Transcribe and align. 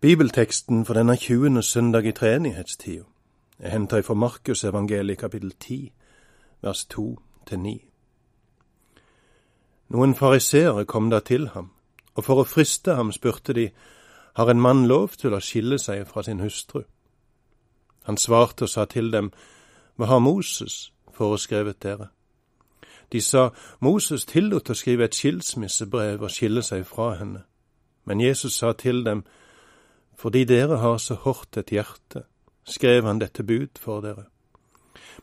Bibelteksten 0.00 0.84
for 0.84 0.94
denne 0.94 1.16
20. 1.16 1.62
søndag 1.62 2.04
i 2.04 2.12
treenighetstida 2.12 3.04
er 3.58 3.70
henta 3.70 4.00
fra 4.00 4.14
Markus 4.14 4.64
evangeliet 4.64 5.18
kapittel 5.18 5.52
10, 5.60 5.92
vers 6.62 6.88
2-9. 6.94 7.78
Noen 9.88 10.14
fariseere 10.14 10.84
kom 10.84 11.10
da 11.10 11.20
til 11.20 11.48
ham, 11.48 11.70
og 12.14 12.24
for 12.24 12.42
å 12.42 12.44
friste 12.44 12.94
ham 12.94 13.12
spurte 13.12 13.54
de, 13.56 13.70
har 14.36 14.50
en 14.50 14.60
mann 14.60 14.84
lov 14.86 15.16
til 15.16 15.32
å 15.32 15.40
skille 15.40 15.78
seg 15.78 16.04
fra 16.06 16.22
sin 16.22 16.44
hustru? 16.44 16.82
Han 18.04 18.20
svarte 18.20 18.68
og 18.68 18.68
sa 18.68 18.84
til 18.84 19.08
dem, 19.12 19.32
hva 19.96 20.06
har 20.12 20.20
Moses 20.20 20.92
foreskrevet 21.12 21.80
dere? 21.82 22.10
De 23.12 23.20
sa, 23.20 23.48
Moses 23.80 24.28
tillot 24.28 24.70
å 24.70 24.76
skrive 24.76 25.08
et 25.08 25.16
skilsmissebrev 25.16 26.20
og 26.20 26.30
skille 26.30 26.62
seg 26.62 26.84
fra 26.84 27.14
henne. 27.16 27.46
Men 28.04 28.20
Jesus 28.20 28.60
sa 28.60 28.72
til 28.72 29.04
dem, 29.04 29.24
fordi 30.16 30.44
dere 30.44 30.76
har 30.76 30.96
så 30.98 31.14
hårdt 31.14 31.56
et 31.56 31.70
hjerte, 31.70 32.22
skrev 32.64 33.04
han 33.04 33.18
dette 33.20 33.42
bud 33.42 33.78
for 33.78 34.00
dere. 34.00 34.24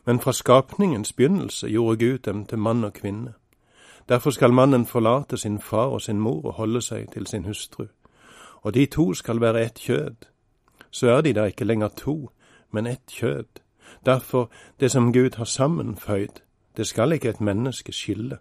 Men 0.04 0.20
fra 0.20 0.32
skapningens 0.32 1.12
begynnelse 1.12 1.68
gjorde 1.68 1.98
Gud 1.98 2.18
dem 2.18 2.46
til 2.46 2.58
mann 2.58 2.84
og 2.84 2.92
kvinne. 2.92 3.34
Derfor 4.08 4.30
skal 4.30 4.52
mannen 4.52 4.86
forlate 4.86 5.36
sin 5.36 5.58
far 5.58 5.86
og 5.86 6.02
sin 6.02 6.20
mor 6.20 6.44
og 6.44 6.52
holde 6.52 6.82
seg 6.82 7.12
til 7.12 7.26
sin 7.26 7.44
hustru. 7.44 7.86
Og 8.62 8.74
de 8.74 8.86
to 8.86 9.14
skal 9.14 9.40
være 9.40 9.64
ett 9.64 9.74
kjød. 9.74 10.16
Så 10.90 11.08
er 11.10 11.20
de 11.20 11.32
da 11.32 11.44
ikke 11.44 11.64
lenger 11.64 11.88
to, 11.88 12.30
men 12.70 12.86
ett 12.86 13.06
kjød. 13.10 13.60
Derfor, 14.06 14.50
det 14.80 14.90
som 14.90 15.12
Gud 15.12 15.36
har 15.36 15.44
sammenføyd, 15.44 16.40
det 16.76 16.86
skal 16.86 17.12
ikke 17.12 17.28
et 17.28 17.40
menneske 17.40 17.92
skille. 17.92 18.38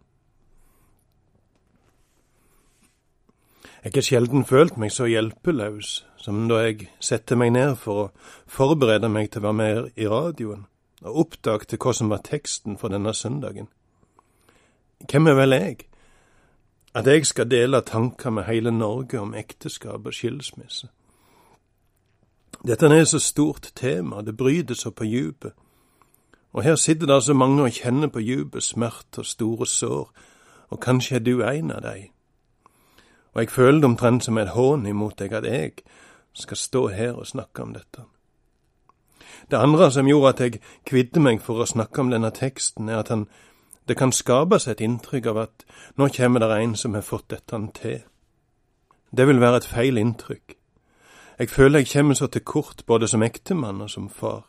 Jeg 3.83 3.91
har 3.95 4.01
sjelden 4.01 4.45
følt 4.47 4.77
meg 4.79 4.93
så 4.95 5.09
hjelpeløs 5.11 6.05
som 6.15 6.45
da 6.47 6.61
jeg 6.63 6.85
setter 7.03 7.35
meg 7.35 7.49
ned 7.51 7.73
for 7.75 7.99
å 7.99 8.11
forberede 8.47 9.09
meg 9.11 9.27
til 9.31 9.41
å 9.41 9.49
være 9.49 9.57
med 9.59 9.89
i 9.99 10.07
radioen 10.07 10.61
og 11.03 11.17
oppdagte 11.25 11.75
hva 11.75 11.91
som 11.91 12.13
var 12.13 12.23
teksten 12.23 12.77
for 12.79 12.93
denne 12.93 13.11
søndagen. 13.11 13.67
Hvem 15.03 15.27
er 15.27 15.35
vel 15.35 15.55
jeg? 15.57 15.75
At 16.95 17.09
jeg 17.11 17.27
skal 17.27 17.49
dele 17.51 17.81
tanker 17.83 18.31
med 18.31 18.47
hele 18.47 18.71
Norge 18.71 19.19
om 19.19 19.35
ekteskap 19.35 20.07
og 20.07 20.15
skilsmisse. 20.15 20.87
Dette 22.63 22.87
er 22.87 23.01
et 23.01 23.11
så 23.11 23.19
stort 23.19 23.73
tema, 23.75 24.21
det 24.23 24.37
bryter 24.37 24.79
så 24.79 24.93
på 24.95 25.03
djupet. 25.03 25.51
Og 26.53 26.63
her 26.63 26.79
sitter 26.79 27.11
det 27.11 27.23
så 27.23 27.33
mange 27.33 27.65
og 27.67 27.75
kjenner 27.75 28.07
på 28.07 28.23
djupet 28.23 28.63
smerte 28.63 29.25
og 29.25 29.27
store 29.27 29.67
sår, 29.67 30.11
og 30.69 30.79
kanskje 30.79 31.19
er 31.19 31.27
du 31.27 31.41
en 31.43 31.71
av 31.71 31.83
dem 31.83 32.12
og 33.33 33.41
jeg 33.41 33.49
føler 33.49 33.79
det 33.79 33.89
omtrent 33.89 34.23
som 34.23 34.37
en 34.37 34.47
hån 34.47 34.85
imot 34.85 35.19
deg 35.19 35.33
at 35.33 35.45
jeg 35.45 35.71
skal 36.33 36.57
stå 36.57 36.87
her 36.87 37.13
og 37.13 37.27
snakke 37.27 37.61
om 37.61 37.73
dette. 37.73 38.05
Det 39.51 39.57
andre 39.57 39.91
som 39.91 40.07
gjorde 40.07 40.29
at 40.29 40.39
jeg 40.39 40.61
kvidde 40.85 41.19
meg 41.19 41.41
for 41.41 41.61
å 41.61 41.67
snakke 41.67 42.01
om 42.01 42.11
denne 42.13 42.31
teksten, 42.31 42.89
er 42.89 43.01
at 43.01 43.09
han, 43.09 43.27
det 43.87 43.97
kan 43.97 44.11
skapes 44.11 44.67
et 44.67 44.81
inntrykk 44.81 45.29
av 45.33 45.37
at 45.47 45.65
nå 45.97 46.07
kommer 46.15 46.39
det 46.39 46.51
en 46.57 46.75
som 46.75 46.93
har 46.93 47.05
fått 47.05 47.29
dette 47.33 47.59
til. 47.81 48.01
Det 49.11 49.27
vil 49.27 49.41
være 49.41 49.61
et 49.61 49.69
feil 49.69 49.97
inntrykk. 49.97 50.55
Jeg 51.39 51.49
føler 51.49 51.79
jeg 51.79 51.91
kommer 51.93 52.13
så 52.13 52.27
til 52.27 52.41
kort 52.41 52.85
både 52.85 53.07
som 53.07 53.23
ektemann 53.23 53.81
og 53.81 53.89
som 53.89 54.09
far. 54.09 54.45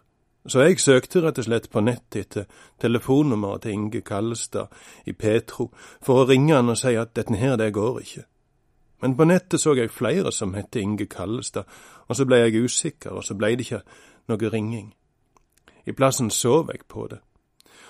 Så 0.47 0.61
jeg 0.61 0.81
søkte 0.81 1.23
rett 1.25 1.39
og 1.41 1.47
slett 1.47 1.71
på 1.73 1.81
nettet 1.81 2.21
etter 2.21 2.45
telefonnummeret 2.81 3.63
til 3.65 3.73
Inge 3.73 4.03
Kallestad 4.05 4.69
i 5.09 5.13
Petro 5.13 5.71
for 6.05 6.21
å 6.21 6.27
ringe 6.29 6.53
han 6.55 6.69
og 6.69 6.77
si 6.77 6.93
at 7.01 7.15
dette 7.17 7.37
her, 7.41 7.57
det 7.57 7.73
går 7.73 8.01
ikke. 8.03 8.25
Men 9.05 9.17
på 9.17 9.25
nettet 9.29 9.61
så 9.61 9.75
jeg 9.77 9.91
flere 9.93 10.31
som 10.33 10.55
het 10.57 10.77
Inge 10.81 11.05
Kallestad, 11.07 11.65
og 12.09 12.17
så 12.17 12.25
ble 12.25 12.39
jeg 12.41 12.63
usikker, 12.65 13.11
og 13.11 13.25
så 13.25 13.35
ble 13.37 13.51
det 13.53 13.67
ikke 13.67 13.81
noe 14.33 14.49
ringing. 14.49 14.95
I 15.85 15.93
plassen 15.93 16.31
sov 16.31 16.71
jeg 16.73 16.87
på 16.89 17.05
det, 17.11 17.19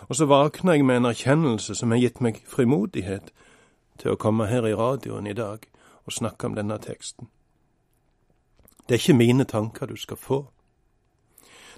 og 0.09 0.17
så 0.19 0.27
våkna 0.27 0.75
jeg 0.75 0.83
med 0.85 0.97
en 0.97 1.07
erkjennelse 1.13 1.77
som 1.79 1.95
har 1.95 2.01
gitt 2.03 2.19
meg 2.19 2.41
frimodighet 2.51 3.31
til 4.03 4.11
å 4.11 4.19
komme 4.19 4.49
her 4.51 4.67
i 4.67 4.75
radioen 4.75 5.29
i 5.31 5.37
dag 5.39 5.69
og 6.03 6.17
snakke 6.17 6.51
om 6.51 6.57
denne 6.59 6.81
teksten. 6.83 7.29
Det 8.83 8.97
er 8.97 9.03
ikke 9.05 9.17
mine 9.21 9.47
tanker 9.47 9.87
du 9.87 9.95
skal 9.97 10.19
få. 10.19 10.41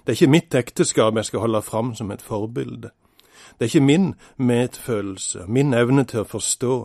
Det 0.01 0.15
er 0.15 0.17
ikke 0.17 0.31
mitt 0.33 0.57
ekteskap 0.57 1.13
jeg 1.13 1.29
skal 1.29 1.45
holde 1.45 1.61
fram 1.61 1.93
som 1.93 2.09
et 2.11 2.25
forbilde. 2.25 2.89
Det 3.53 3.69
er 3.69 3.69
ikke 3.69 3.85
min 3.85 4.15
medfølelse, 4.37 5.45
min 5.47 5.77
evne 5.77 6.07
til 6.09 6.25
å 6.25 6.31
forstå, 6.33 6.79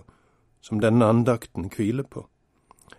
som 0.61 0.85
denne 0.85 1.09
andakten 1.09 1.73
hviler 1.73 2.05
på. 2.05 2.27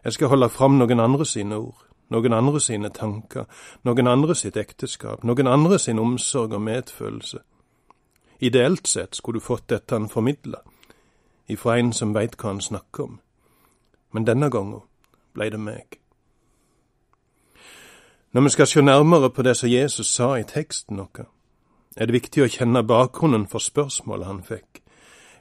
Jeg 0.04 0.14
skal 0.14 0.28
holde 0.28 0.50
fram 0.50 0.78
noen 0.78 1.00
andre 1.00 1.26
sine 1.26 1.56
ord, 1.56 1.86
noen 2.12 2.34
andre 2.34 2.60
sine 2.60 2.90
tanker, 2.90 3.46
noen 3.84 4.08
andre 4.08 4.36
sitt 4.36 4.58
ekteskap, 4.60 5.24
noen 5.24 5.48
andre 5.48 5.80
sin 5.80 6.00
omsorg 6.00 6.54
og 6.54 6.62
medfølelse. 6.62 7.40
Ideelt 8.44 8.88
sett 8.88 9.16
skulle 9.16 9.40
du 9.40 9.46
fått 9.46 9.70
dette 9.70 9.96
han 9.96 10.10
formidla, 10.10 10.60
ifra 11.48 11.78
en 11.80 11.94
som 11.94 12.14
veit 12.14 12.36
hva 12.36 12.52
han 12.52 12.62
snakker 12.62 13.04
om, 13.04 13.20
men 14.12 14.28
denne 14.28 14.50
gangen 14.52 14.84
blei 15.34 15.50
det 15.50 15.60
meg. 15.60 16.00
Når 18.34 18.42
vi 18.42 18.50
skal 18.50 18.68
se 18.68 18.82
nærmere 18.82 19.30
på 19.30 19.42
det 19.42 19.56
som 19.58 19.70
Jesus 19.70 20.08
sa 20.10 20.34
i 20.36 20.44
teksten 20.44 21.00
vår, 21.00 21.28
er 21.96 22.10
det 22.10 22.16
viktig 22.16 22.44
å 22.44 22.50
kjenne 22.50 22.82
bakgrunnen 22.84 23.46
for 23.48 23.62
spørsmålet 23.62 24.28
han 24.28 24.42
fikk. 24.44 24.82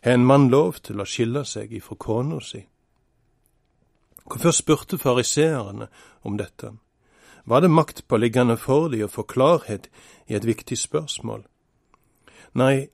Har 0.04 0.18
en 0.18 0.26
mann 0.26 0.50
lov 0.52 0.82
til 0.84 1.00
å 1.00 1.06
skille 1.08 1.44
seg 1.48 1.72
ifra 1.72 1.96
kona 1.96 2.40
si? 2.44 2.66
Hvorfor 4.24 4.50
spurte 4.50 4.98
fariseerne 4.98 5.88
om 6.22 6.38
dette? 6.38 6.72
Var 7.44 7.60
det 7.60 7.70
maktpåliggende 7.70 8.56
for 8.56 8.88
de 8.88 9.02
å 9.02 9.10
få 9.10 9.24
klarhet 9.26 9.88
i 10.30 10.36
et 10.38 10.46
viktig 10.46 10.78
spørsmål? 10.78 11.42
Nei, 12.54 12.88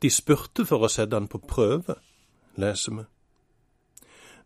de 0.00 0.10
spurte 0.10 0.64
for 0.64 0.84
å 0.84 0.88
sette 0.88 1.16
han 1.16 1.28
på 1.28 1.42
prøve, 1.44 1.98
leser 2.56 2.96
vi. 2.96 3.04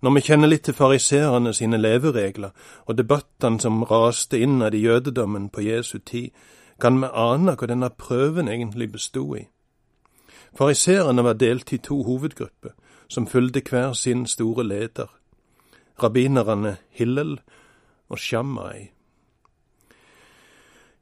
Når 0.03 0.15
vi 0.15 0.21
kjenner 0.27 0.51
litt 0.51 0.67
til 0.67 0.77
fariseerne 0.77 1.55
sine 1.55 1.79
leveregler 1.79 2.51
og 2.85 2.99
debattene 2.99 3.63
som 3.63 3.85
raste 3.89 4.41
innad 4.43 4.75
i 4.75 4.83
jødedommen 4.85 5.49
på 5.49 5.63
Jesu 5.65 5.99
tid, 5.99 6.35
kan 6.81 6.99
vi 7.01 7.09
ane 7.09 7.55
hva 7.55 7.69
denne 7.71 7.89
prøven 7.91 8.51
egentlig 8.51 8.91
bestod 8.93 9.39
i. 9.39 9.45
Fariseerne 10.59 11.25
var 11.25 11.39
delt 11.39 11.73
i 11.73 11.79
to 11.79 12.03
hovedgrupper, 12.03 12.75
som 13.09 13.27
fulgte 13.27 13.63
hver 13.71 13.93
sin 13.93 14.27
store 14.27 14.67
leder 14.67 15.09
rabbinerne 16.03 16.77
Hillel 16.91 17.41
og 18.09 18.19
Shammai. 18.19 18.91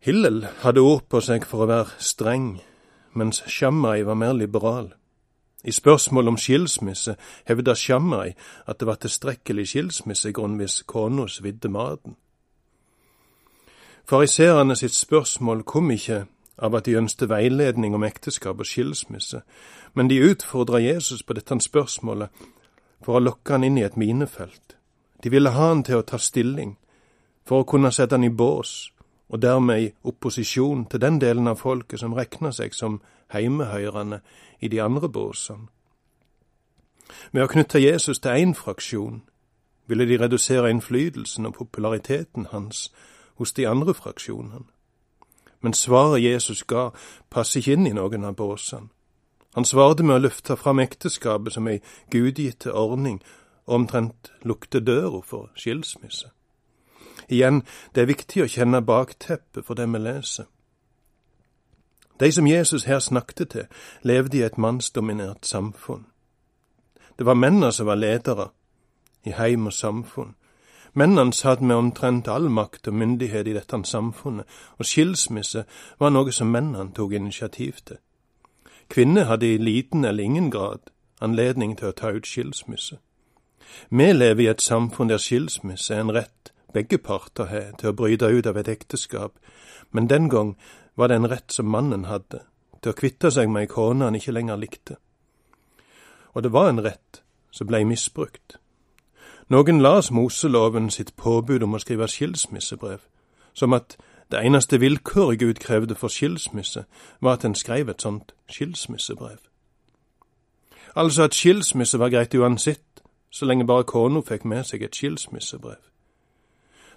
Hillel 0.02 0.46
hadde 0.62 0.80
ord 0.80 1.04
på 1.08 1.20
seg 1.22 1.46
for 1.46 1.62
å 1.62 1.70
være 1.70 2.02
streng, 2.02 2.56
mens 3.14 3.42
Shammai 3.46 4.02
var 4.02 4.18
mer 4.18 4.34
liberal. 4.34 4.92
I 5.64 5.70
spørsmål 5.70 6.32
om 6.32 6.36
skilsmisse 6.36 7.14
hevda 7.46 7.74
Shammai 7.78 8.32
at 8.66 8.80
det 8.80 8.88
var 8.88 8.98
tilstrekkelig 8.98 9.68
skilsmissegrunn 9.70 10.58
hvis 10.58 10.80
kona 10.90 11.28
svidde 11.30 11.70
maten. 11.70 12.16
Fariserene 14.10 14.74
sitt 14.76 14.94
spørsmål 14.94 15.62
kom 15.62 15.90
ikke 15.94 16.24
av 16.58 16.74
at 16.74 16.86
de 16.86 16.98
ønsket 16.98 17.30
veiledning 17.30 17.94
om 17.94 18.02
ekteskap 18.02 18.58
og 18.58 18.66
skilsmisse, 18.66 19.42
men 19.94 20.10
de 20.10 20.18
utfordra 20.26 20.82
Jesus 20.82 21.22
på 21.22 21.38
dette 21.38 21.60
spørsmålet 21.60 22.28
for 23.02 23.18
å 23.18 23.22
lokke 23.22 23.54
han 23.54 23.64
inn 23.64 23.78
i 23.78 23.86
et 23.86 23.96
minefelt. 23.96 24.71
De 25.22 25.30
ville 25.30 25.50
ha 25.50 25.68
han 25.68 25.82
til 25.82 26.00
å 26.00 26.06
ta 26.06 26.18
stilling, 26.18 26.76
for 27.46 27.62
å 27.62 27.68
kunne 27.68 27.92
sette 27.92 28.14
han 28.14 28.24
i 28.24 28.30
bås, 28.30 28.92
og 29.28 29.42
dermed 29.42 29.80
i 29.82 29.92
opposisjon 30.04 30.84
til 30.90 31.00
den 31.00 31.20
delen 31.20 31.48
av 31.48 31.60
folket 31.62 32.00
som 32.00 32.14
regna 32.14 32.52
seg 32.52 32.74
som 32.74 33.00
heimehøyrende 33.32 34.20
i 34.60 34.68
de 34.68 34.80
andre 34.80 35.08
båsene. 35.08 35.68
Ved 37.32 37.44
å 37.44 37.48
knytte 37.48 37.80
Jesus 37.80 38.20
til 38.20 38.44
én 38.44 38.54
fraksjon 38.56 39.22
ville 39.86 40.06
de 40.08 40.18
redusere 40.20 40.70
innflytelsen 40.70 41.46
og 41.46 41.54
populariteten 41.54 42.46
hans 42.52 42.90
hos 43.40 43.52
de 43.52 43.66
andre 43.68 43.94
fraksjonene. 43.94 44.64
Men 45.60 45.74
svaret 45.74 46.22
Jesus 46.22 46.64
ga, 46.64 46.90
passer 47.30 47.60
ikke 47.60 47.76
inn 47.76 47.86
i 47.86 47.94
noen 47.96 48.24
av 48.24 48.36
båsene. 48.36 48.88
Han 49.54 49.68
svarte 49.68 50.02
med 50.02 50.16
å 50.16 50.22
løfte 50.24 50.56
fram 50.56 50.80
ekteskapet 50.80 51.52
som 51.52 51.66
ei 51.68 51.82
gudgitte 52.10 52.72
ordning 52.72 53.18
omtrent 53.72 54.32
lukter 54.42 54.80
døra 54.80 55.20
for 55.24 55.50
skilsmisse. 55.56 56.30
Igjen, 57.28 57.62
det 57.94 58.02
er 58.02 58.10
viktig 58.10 58.42
å 58.44 58.50
kjenne 58.50 58.82
bakteppet 58.84 59.64
for 59.64 59.78
det 59.78 59.86
vi 59.92 60.00
leser. 60.02 60.48
De 62.20 62.30
som 62.32 62.46
Jesus 62.46 62.84
her 62.84 62.98
snakket 62.98 63.48
til, 63.50 63.66
levde 64.02 64.38
i 64.38 64.42
et 64.46 64.58
mannsdominert 64.58 65.46
samfunn. 65.46 66.06
Det 67.18 67.26
var 67.26 67.34
mennene 67.34 67.72
som 67.72 67.86
var 67.86 67.98
ledere 67.98 68.48
i 69.24 69.32
heim 69.34 69.66
og 69.66 69.72
samfunn. 69.72 70.34
Mennene 70.94 71.32
satt 71.32 71.60
med 71.60 71.76
omtrent 71.76 72.28
all 72.28 72.50
makt 72.50 72.88
og 72.88 72.94
myndighet 72.94 73.48
i 73.48 73.54
dette 73.56 73.80
samfunnet, 73.84 74.46
og 74.78 74.86
skilsmisse 74.86 75.64
var 75.98 76.10
noe 76.12 76.32
som 76.32 76.52
mennene 76.52 76.92
tok 76.92 77.12
initiativ 77.12 77.80
til. 77.86 77.96
Kvinner 78.88 79.24
hadde 79.24 79.54
i 79.54 79.58
liten 79.58 80.04
eller 80.04 80.24
ingen 80.24 80.50
grad 80.50 80.92
anledning 81.22 81.76
til 81.78 81.88
å 81.88 81.96
ta 81.96 82.10
ut 82.12 82.26
skilsmisse. 82.26 82.98
Vi 83.90 84.12
lever 84.12 84.42
i 84.42 84.50
et 84.50 84.62
samfunn 84.62 85.08
der 85.08 85.20
skilsmisse 85.22 85.94
er 85.94 86.00
en 86.00 86.14
rett 86.14 86.52
begge 86.72 86.98
parter 86.98 87.50
har 87.50 87.72
til 87.78 87.92
å 87.92 87.96
bryte 87.96 88.30
ut 88.32 88.46
av 88.46 88.56
et 88.56 88.68
ekteskap, 88.68 89.36
men 89.92 90.08
den 90.08 90.28
gang 90.32 90.56
var 90.96 91.08
det 91.08 91.20
en 91.20 91.30
rett 91.30 91.52
som 91.52 91.68
mannen 91.68 92.06
hadde, 92.08 92.42
til 92.80 92.92
å 92.92 92.98
kvitte 92.98 93.30
seg 93.30 93.50
med 93.50 93.66
ei 93.66 93.70
kone 93.70 94.08
han 94.08 94.16
ikke 94.16 94.32
lenger 94.32 94.60
likte. 94.60 94.96
Og 96.32 96.42
det 96.42 96.52
var 96.52 96.70
en 96.70 96.82
rett 96.84 97.22
som 97.52 97.68
blei 97.68 97.84
misbrukt. 97.84 98.56
Noen 99.52 99.82
las 99.82 100.10
Moseloven 100.10 100.88
sitt 100.90 101.16
påbud 101.16 101.62
om 101.62 101.76
å 101.76 101.82
skrive 101.82 102.08
skilsmissebrev, 102.08 103.02
som 103.52 103.76
at 103.76 103.98
det 104.32 104.40
eneste 104.40 104.78
vilkåret 104.80 105.42
Gud 105.42 105.60
krevde 105.60 105.94
for 105.94 106.08
skilsmisse, 106.08 106.86
var 107.20 107.36
at 107.36 107.44
en 107.44 107.54
skrev 107.54 107.90
et 107.92 108.00
sånt 108.00 108.32
skilsmissebrev. 108.48 109.42
Altså 110.96 111.28
at 111.28 111.36
skilsmisse 111.36 111.98
var 112.00 112.08
greit 112.08 112.34
uansett, 112.34 112.91
så 113.32 113.48
lenge 113.48 113.66
bare 113.66 113.88
kona 113.88 114.20
fikk 114.20 114.44
med 114.44 114.66
seg 114.68 114.84
et 114.84 114.96
skilsmissebrev. 114.96 115.80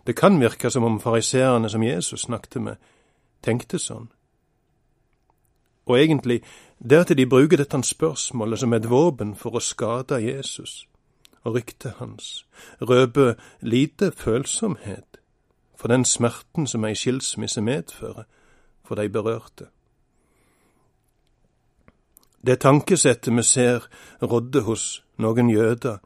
Det 0.08 0.16
kan 0.16 0.36
virke 0.42 0.70
som 0.70 0.84
om 0.84 1.00
fariseerne 1.02 1.70
som 1.70 1.84
Jesus 1.84 2.28
snakket 2.28 2.62
med, 2.62 2.76
tenkte 3.42 3.80
sånn. 3.80 4.10
Og 5.86 6.00
egentlig, 6.02 6.42
det 6.80 7.00
at 7.06 7.14
de 7.18 7.26
bruker 7.30 7.58
dette 7.58 7.82
spørsmålet 7.84 8.60
som 8.60 8.74
et 8.74 8.90
våpen 8.90 9.36
for 9.36 9.56
å 9.56 9.64
skade 9.64 10.20
Jesus 10.22 10.84
og 11.46 11.56
ryktet 11.56 12.00
hans, 12.02 12.46
røper 12.82 13.36
lite 13.62 14.12
følsomhet 14.12 15.22
for 15.76 15.88
den 15.88 16.06
smerten 16.06 16.68
som 16.68 16.86
ei 16.86 16.96
skilsmisse 16.98 17.62
medfører 17.62 18.26
for 18.84 18.98
de 18.98 19.10
berørte. 19.10 19.70
Det 22.46 22.60
tankesettet 22.60 23.34
vi 23.34 23.44
ser 23.44 23.88
rådde 24.22 24.62
hos 24.62 25.04
noen 25.18 25.50
jøder, 25.50 25.98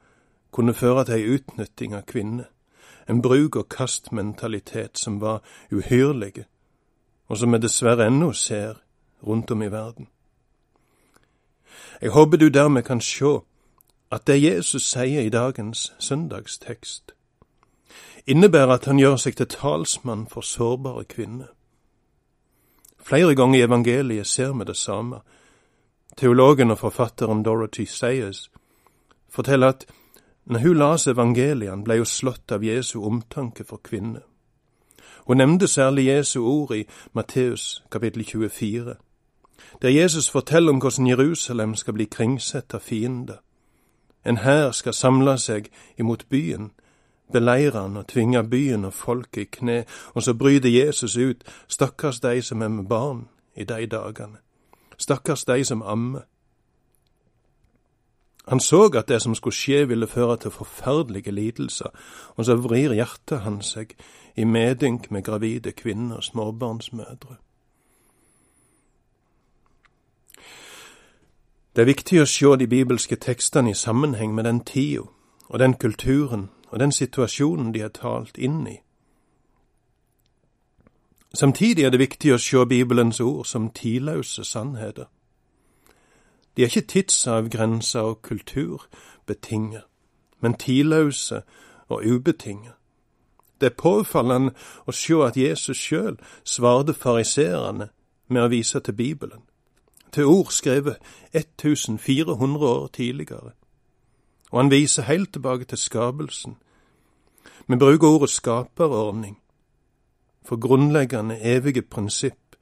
kunne 0.51 0.73
føre 0.73 1.05
til 1.05 1.13
ei 1.13 1.35
utnytting 1.35 1.93
av 1.93 2.05
kvinner, 2.09 2.49
en 3.09 3.21
bruk-og-kast-mentalitet 3.21 4.97
som 4.97 5.21
var 5.21 5.41
uhyrlige, 5.71 6.45
og 7.27 7.37
som 7.37 7.53
vi 7.53 7.57
dessverre 7.57 8.07
ennå 8.07 8.31
ser 8.33 8.81
rundt 9.27 9.51
om 9.51 9.61
i 9.61 9.71
verden. 9.71 10.07
Jeg 12.01 12.11
håper 12.11 12.37
du 12.37 12.49
dermed 12.49 12.83
kan 12.83 13.01
sjå 13.01 13.43
at 14.11 14.27
det 14.27 14.41
Jesus 14.43 14.83
sier 14.89 15.21
i 15.21 15.29
dagens 15.29 15.93
søndagstekst, 15.99 17.11
innebærer 18.25 18.73
at 18.73 18.85
han 18.85 18.99
gjør 18.99 19.17
seg 19.17 19.37
til 19.37 19.47
talsmann 19.47 20.27
for 20.27 20.41
sårbare 20.41 21.03
kvinner. 21.03 21.49
Flere 23.01 23.35
ganger 23.35 23.59
i 23.59 23.65
evangeliet 23.65 24.27
ser 24.27 24.53
vi 24.53 24.65
det 24.65 24.77
samme. 24.77 25.21
Teologen 26.17 26.71
og 26.71 26.77
forfatteren 26.77 27.43
Dorothy 27.43 27.85
Sayers 27.85 28.51
forteller 29.29 29.67
at 29.67 29.85
når 30.49 30.59
hun 30.59 30.77
las 30.77 31.07
evangeliene, 31.07 31.83
ble 31.83 31.99
hun 32.01 32.05
slått 32.09 32.51
av 32.51 32.63
Jesu 32.63 33.03
omtanke 33.05 33.63
for 33.63 33.81
kvinner. 33.83 34.25
Hun 35.27 35.37
nevnte 35.37 35.67
særlig 35.67 36.07
Jesu 36.07 36.39
ord 36.41 36.71
i 36.75 36.87
Matteus 37.13 37.83
kapittel 37.91 38.25
24, 38.25 38.95
der 39.81 39.89
Jesus 39.89 40.29
forteller 40.29 40.73
om 40.73 40.79
hvordan 40.81 41.07
Jerusalem 41.07 41.75
skal 41.75 41.93
bli 41.93 42.05
kringsett 42.05 42.73
av 42.73 42.79
fiender. 42.79 43.37
En 44.25 44.37
hær 44.37 44.71
skal 44.71 44.93
samle 44.93 45.37
seg 45.37 45.69
imot 45.97 46.25
byen, 46.29 46.71
beleire 47.33 47.81
han 47.81 47.97
og 47.97 48.07
tvinge 48.07 48.43
byen 48.43 48.85
og 48.85 48.93
folket 48.93 49.41
i 49.41 49.45
kne, 49.45 49.83
og 50.13 50.23
så 50.23 50.33
bryter 50.33 50.69
Jesus 50.69 51.17
ut, 51.17 51.43
stakkars 51.67 52.19
de 52.19 52.41
som 52.41 52.61
er 52.61 52.67
med 52.67 52.89
barn 52.89 53.27
i 53.55 53.63
de 53.63 53.85
dagene, 53.85 54.41
stakkars 54.97 55.45
de 55.45 55.63
som 55.65 55.81
ammer. 55.81 56.25
Han 58.49 58.59
så 58.59 58.89
at 58.97 59.07
det 59.07 59.21
som 59.21 59.35
skulle 59.35 59.53
skje 59.53 59.87
ville 59.87 60.07
føre 60.07 60.37
til 60.37 60.51
forferdelige 60.51 61.31
lidelser, 61.31 61.89
og 62.35 62.45
så 62.45 62.55
vrir 62.55 62.95
hjertet 62.97 63.43
hans 63.45 63.75
seg 63.75 63.93
i 64.35 64.43
medynk 64.43 65.11
med 65.11 65.23
gravide 65.23 65.71
kvinner 65.71 66.17
og 66.17 66.23
småbarnsmødre. 66.23 67.37
Det 71.75 71.81
er 71.81 71.91
viktig 71.93 72.21
å 72.21 72.25
se 72.25 72.55
de 72.57 72.67
bibelske 72.67 73.15
tekstene 73.15 73.71
i 73.71 73.77
sammenheng 73.77 74.33
med 74.33 74.49
den 74.49 74.63
tida 74.65 75.05
og 75.49 75.59
den 75.59 75.73
kulturen 75.73 76.49
og 76.69 76.79
den 76.79 76.91
situasjonen 76.91 77.69
de 77.73 77.85
er 77.85 77.93
talt 77.93 78.37
inn 78.37 78.65
i. 78.67 78.79
Samtidig 81.33 81.85
er 81.85 81.93
det 81.93 82.01
viktig 82.01 82.33
å 82.33 82.41
se 82.41 82.65
Bibelens 82.65 83.21
ord 83.21 83.45
som 83.45 83.69
tidløse 83.69 84.43
sannheter. 84.43 85.05
De 86.59 86.63
er 86.63 86.67
ikke 86.67 86.81
tidsavgrensa 86.91 88.01
og 88.03 88.21
kulturbetinget, 88.21 89.83
men 90.39 90.53
tidløse 90.53 91.41
og 91.87 92.03
ubetinget. 92.03 92.73
Det 93.61 93.71
er 93.71 93.77
påfallende 93.79 94.51
å 94.83 94.91
se 94.91 95.21
at 95.23 95.37
Jesus 95.37 95.77
sjøl 95.77 96.17
svarte 96.43 96.93
fariseerne 96.93 97.87
med 98.27 98.43
å 98.43 98.51
vise 98.51 98.79
til 98.83 98.93
Bibelen, 98.99 99.47
til 100.11 100.27
ord 100.27 100.51
skrevet 100.51 100.99
1400 101.31 102.67
år 102.67 102.87
tidligere 102.87 103.55
og 104.51 104.59
han 104.59 104.71
viser 104.71 105.03
helt 105.03 105.33
tilbake 105.33 105.65
til 105.65 105.77
skapelsen. 105.77 106.57
Vi 107.67 107.75
bruker 107.75 108.07
ordet 108.07 108.29
skaperordning 108.29 109.37
for 110.45 110.57
grunnleggende, 110.57 111.39
evige 111.41 111.81
prinsipp 111.81 112.55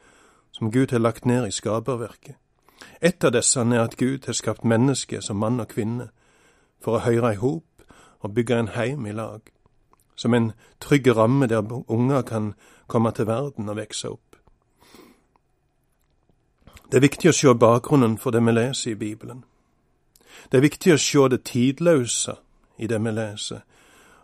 som 0.52 0.72
Gud 0.72 0.92
har 0.92 1.00
lagt 1.00 1.26
ned 1.26 1.48
i 1.48 1.52
skaperverket. 1.52 2.36
Et 3.02 3.24
av 3.24 3.32
disse 3.32 3.60
er 3.60 3.82
at 3.82 3.98
Gud 3.98 4.26
har 4.26 4.34
skapt 4.34 4.66
mennesket 4.66 5.24
som 5.24 5.38
mann 5.38 5.60
og 5.60 5.68
kvinne 5.68 6.10
for 6.82 6.98
å 6.98 7.06
høre 7.06 7.34
i 7.34 7.42
hop 7.42 7.84
og 8.20 8.34
bygge 8.34 8.60
en 8.60 8.74
heim 8.74 9.06
i 9.06 9.14
lag, 9.14 9.42
som 10.16 10.34
en 10.34 10.52
trygg 10.82 11.08
ramme 11.16 11.48
der 11.48 11.62
unger 11.88 12.22
kan 12.22 12.54
komme 12.88 13.12
til 13.12 13.28
verden 13.28 13.70
og 13.70 13.78
vokse 13.78 14.10
opp. 14.10 14.36
Det 16.92 16.98
er 16.98 17.04
viktig 17.04 17.30
å 17.30 17.36
se 17.36 17.54
bakgrunnen 17.54 18.18
for 18.18 18.32
det 18.32 18.42
vi 18.46 18.52
leser 18.52 18.92
i 18.92 18.96
Bibelen. 18.96 19.44
Det 20.52 20.58
er 20.58 20.64
viktig 20.64 20.94
å 20.94 21.02
se 21.02 21.28
det 21.30 21.44
tidløse 21.44 22.38
i 22.78 22.88
det 22.88 23.02
vi 23.04 23.12
leser, 23.12 23.62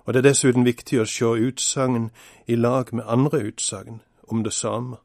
og 0.06 0.14
det 0.14 0.24
er 0.24 0.30
dessuten 0.30 0.66
viktig 0.66 1.02
å 1.02 1.06
se 1.06 1.26
utsagn 1.26 2.10
i 2.48 2.56
lag 2.56 2.94
med 2.94 3.04
andre 3.08 3.44
utsagn 3.50 4.00
om 4.28 4.44
det 4.44 4.54
samme. 4.54 5.03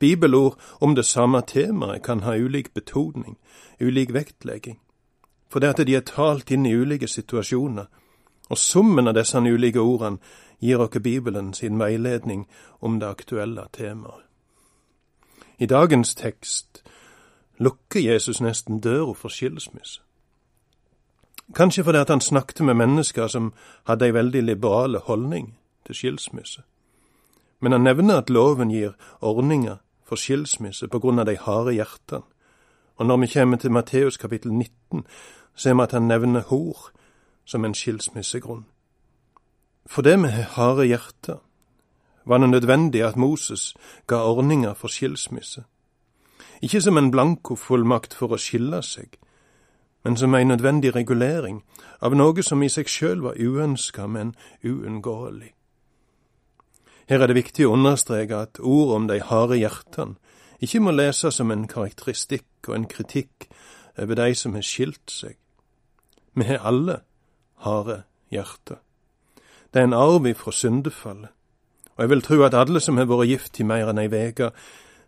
Bibelord 0.00 0.58
om 0.80 0.94
det 0.94 1.04
samme 1.04 1.42
temaet 1.46 2.02
kan 2.02 2.20
ha 2.20 2.36
ulik 2.36 2.74
betoning, 2.74 3.38
ulik 3.80 4.12
vektlegging, 4.14 4.80
for 5.48 5.60
det 5.60 5.68
at 5.68 5.86
de 5.86 5.94
er 5.94 6.06
talt 6.06 6.50
inn 6.50 6.66
i 6.66 6.74
ulike 6.74 7.08
situasjoner, 7.08 7.86
og 8.50 8.58
summen 8.58 9.08
av 9.08 9.14
disse 9.14 9.38
ulike 9.38 9.80
ordene 9.80 10.18
gir 10.60 10.80
oss 10.80 10.98
Bibelen 11.02 11.54
sin 11.54 11.78
veiledning 11.78 12.46
om 12.80 13.00
det 13.00 13.06
aktuelle 13.06 13.66
temaet. 13.72 14.24
I 15.58 15.66
dagens 15.66 16.14
tekst 16.14 16.82
lukker 17.58 18.00
Jesus 18.00 18.40
nesten 18.40 18.80
døra 18.80 19.12
for 19.12 19.28
skilsmisse. 19.28 20.00
Kanskje 21.54 21.84
fordi 21.84 21.98
at 21.98 22.08
han 22.08 22.20
snakket 22.20 22.64
med 22.64 22.74
mennesker 22.74 23.26
som 23.26 23.52
hadde 23.84 24.06
ei 24.06 24.14
veldig 24.14 24.42
liberale 24.42 24.98
holdning 24.98 25.58
til 25.86 25.94
skilsmisse. 25.94 26.62
Men 27.60 27.72
han 27.72 27.84
nevner 27.84 28.22
at 28.22 28.30
loven 28.30 28.70
gir 28.70 28.92
ordninger 29.20 29.76
for 30.10 30.18
skilsmisse 30.18 30.88
på 30.90 30.98
grunn 30.98 31.22
av 31.22 31.28
de 31.28 31.36
harde 31.38 31.76
hjertene. 31.76 32.26
Og 32.98 33.06
når 33.06 33.16
vi 33.22 33.26
kommer 33.32 33.56
til 33.56 33.70
Matteus 33.72 34.16
kapittel 34.20 34.52
19, 34.52 35.06
ser 35.54 35.74
vi 35.74 35.82
at 35.82 35.94
han 35.96 36.08
nevner 36.10 36.42
hor 36.50 36.90
som 37.44 37.64
en 37.64 37.74
skilsmissegrunn. 37.74 38.66
For 39.86 40.02
det 40.02 40.18
med 40.18 40.34
harde 40.56 40.84
hjerter 40.86 41.38
var 42.26 42.38
det 42.38 42.50
nødvendig 42.50 43.02
at 43.06 43.16
Moses 43.16 43.74
ga 44.06 44.16
ordninger 44.16 44.74
for 44.74 44.88
skilsmisse. 44.88 45.64
Ikke 46.62 46.80
som 46.80 46.98
en 46.98 47.10
blankofullmakt 47.10 48.14
for 48.14 48.34
å 48.34 48.38
skille 48.38 48.82
seg, 48.82 49.16
men 50.04 50.16
som 50.16 50.34
ei 50.34 50.44
nødvendig 50.44 50.92
regulering 50.94 51.62
av 52.00 52.16
noe 52.18 52.42
som 52.42 52.62
i 52.62 52.68
seg 52.68 52.88
sjøl 52.88 53.22
var 53.24 53.40
uønska, 53.40 54.06
men 54.06 54.34
uunngåelig. 54.64 55.54
Her 57.08 57.22
er 57.22 57.30
det 57.30 57.38
viktig 57.38 57.66
å 57.66 57.74
understreke 57.74 58.44
at 58.46 58.60
ord 58.60 58.94
om 58.96 59.08
de 59.10 59.20
harde 59.24 59.58
hjertene 59.58 60.18
ikke 60.60 60.82
må 60.84 60.92
leses 60.92 61.38
som 61.40 61.50
en 61.50 61.64
karakteristikk 61.68 62.68
og 62.68 62.76
en 62.76 62.86
kritikk 62.90 63.48
over 63.96 64.18
de 64.18 64.34
som 64.36 64.54
har 64.54 64.66
skilt 64.66 65.12
seg. 65.12 65.38
Vi 66.36 66.44
har 66.44 66.66
alle 66.68 67.00
harde 67.64 68.02
hjerter. 68.30 68.78
Det 69.72 69.80
er 69.80 69.88
en 69.88 69.96
arv 69.96 70.26
ifra 70.26 70.52
syndefallet, 70.52 71.30
og 71.96 72.04
jeg 72.04 72.10
vil 72.10 72.22
tro 72.22 72.42
at 72.44 72.54
alle 72.54 72.80
som 72.80 72.98
har 72.98 73.08
vært 73.08 73.28
gift 73.30 73.60
i 73.60 73.66
mer 73.66 73.90
enn 73.90 74.00
ei 74.02 74.10
veke, 74.10 74.50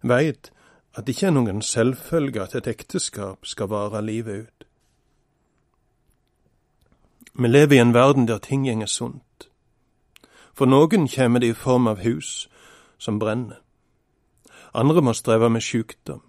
veit 0.02 0.50
at 0.94 1.06
det 1.06 1.16
ikke 1.16 1.30
er 1.30 1.36
noen 1.36 1.62
selvfølge 1.64 2.42
at 2.42 2.56
et 2.58 2.68
ekteskap 2.68 3.46
skal 3.48 3.70
vare 3.72 4.02
livet 4.04 4.46
ut. 4.46 4.66
Vi 7.32 7.48
lever 7.48 7.78
i 7.78 7.80
en 7.80 7.94
verden 7.94 8.28
der 8.28 8.38
ting 8.44 8.66
gjenger 8.66 8.86
sunt. 8.86 9.24
For 10.52 10.68
noen 10.68 11.08
kjem 11.08 11.40
det 11.40 11.48
i 11.48 11.56
form 11.56 11.86
av 11.86 12.02
hus 12.04 12.48
som 12.98 13.18
brenner. 13.18 13.60
Andre 14.74 15.02
må 15.02 15.12
streve 15.12 15.48
med 15.50 15.64
sjukdom. 15.64 16.22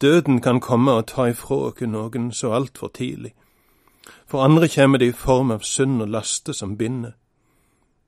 Døden 0.00 0.40
kan 0.40 0.60
komme 0.60 0.92
og 0.96 1.06
ta 1.06 1.28
ifra 1.28 1.56
oss 1.70 1.82
noen 1.86 2.30
så 2.32 2.52
altfor 2.56 2.92
tidlig. 2.94 3.34
For 4.26 4.42
andre 4.42 4.68
kjem 4.68 4.98
det 4.98 5.08
i 5.10 5.16
form 5.16 5.50
av 5.50 5.66
synd 5.66 6.02
og 6.02 6.08
laste 6.14 6.54
som 6.54 6.76
binder. 6.76 7.16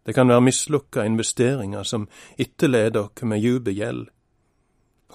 Det 0.07 0.15
kan 0.15 0.29
være 0.29 0.43
mislukka 0.43 1.05
investeringer 1.07 1.83
som 1.83 2.09
etterleder 2.39 3.05
oss 3.05 3.23
med 3.23 3.43
djup 3.43 3.69
gjeld. 3.69 4.09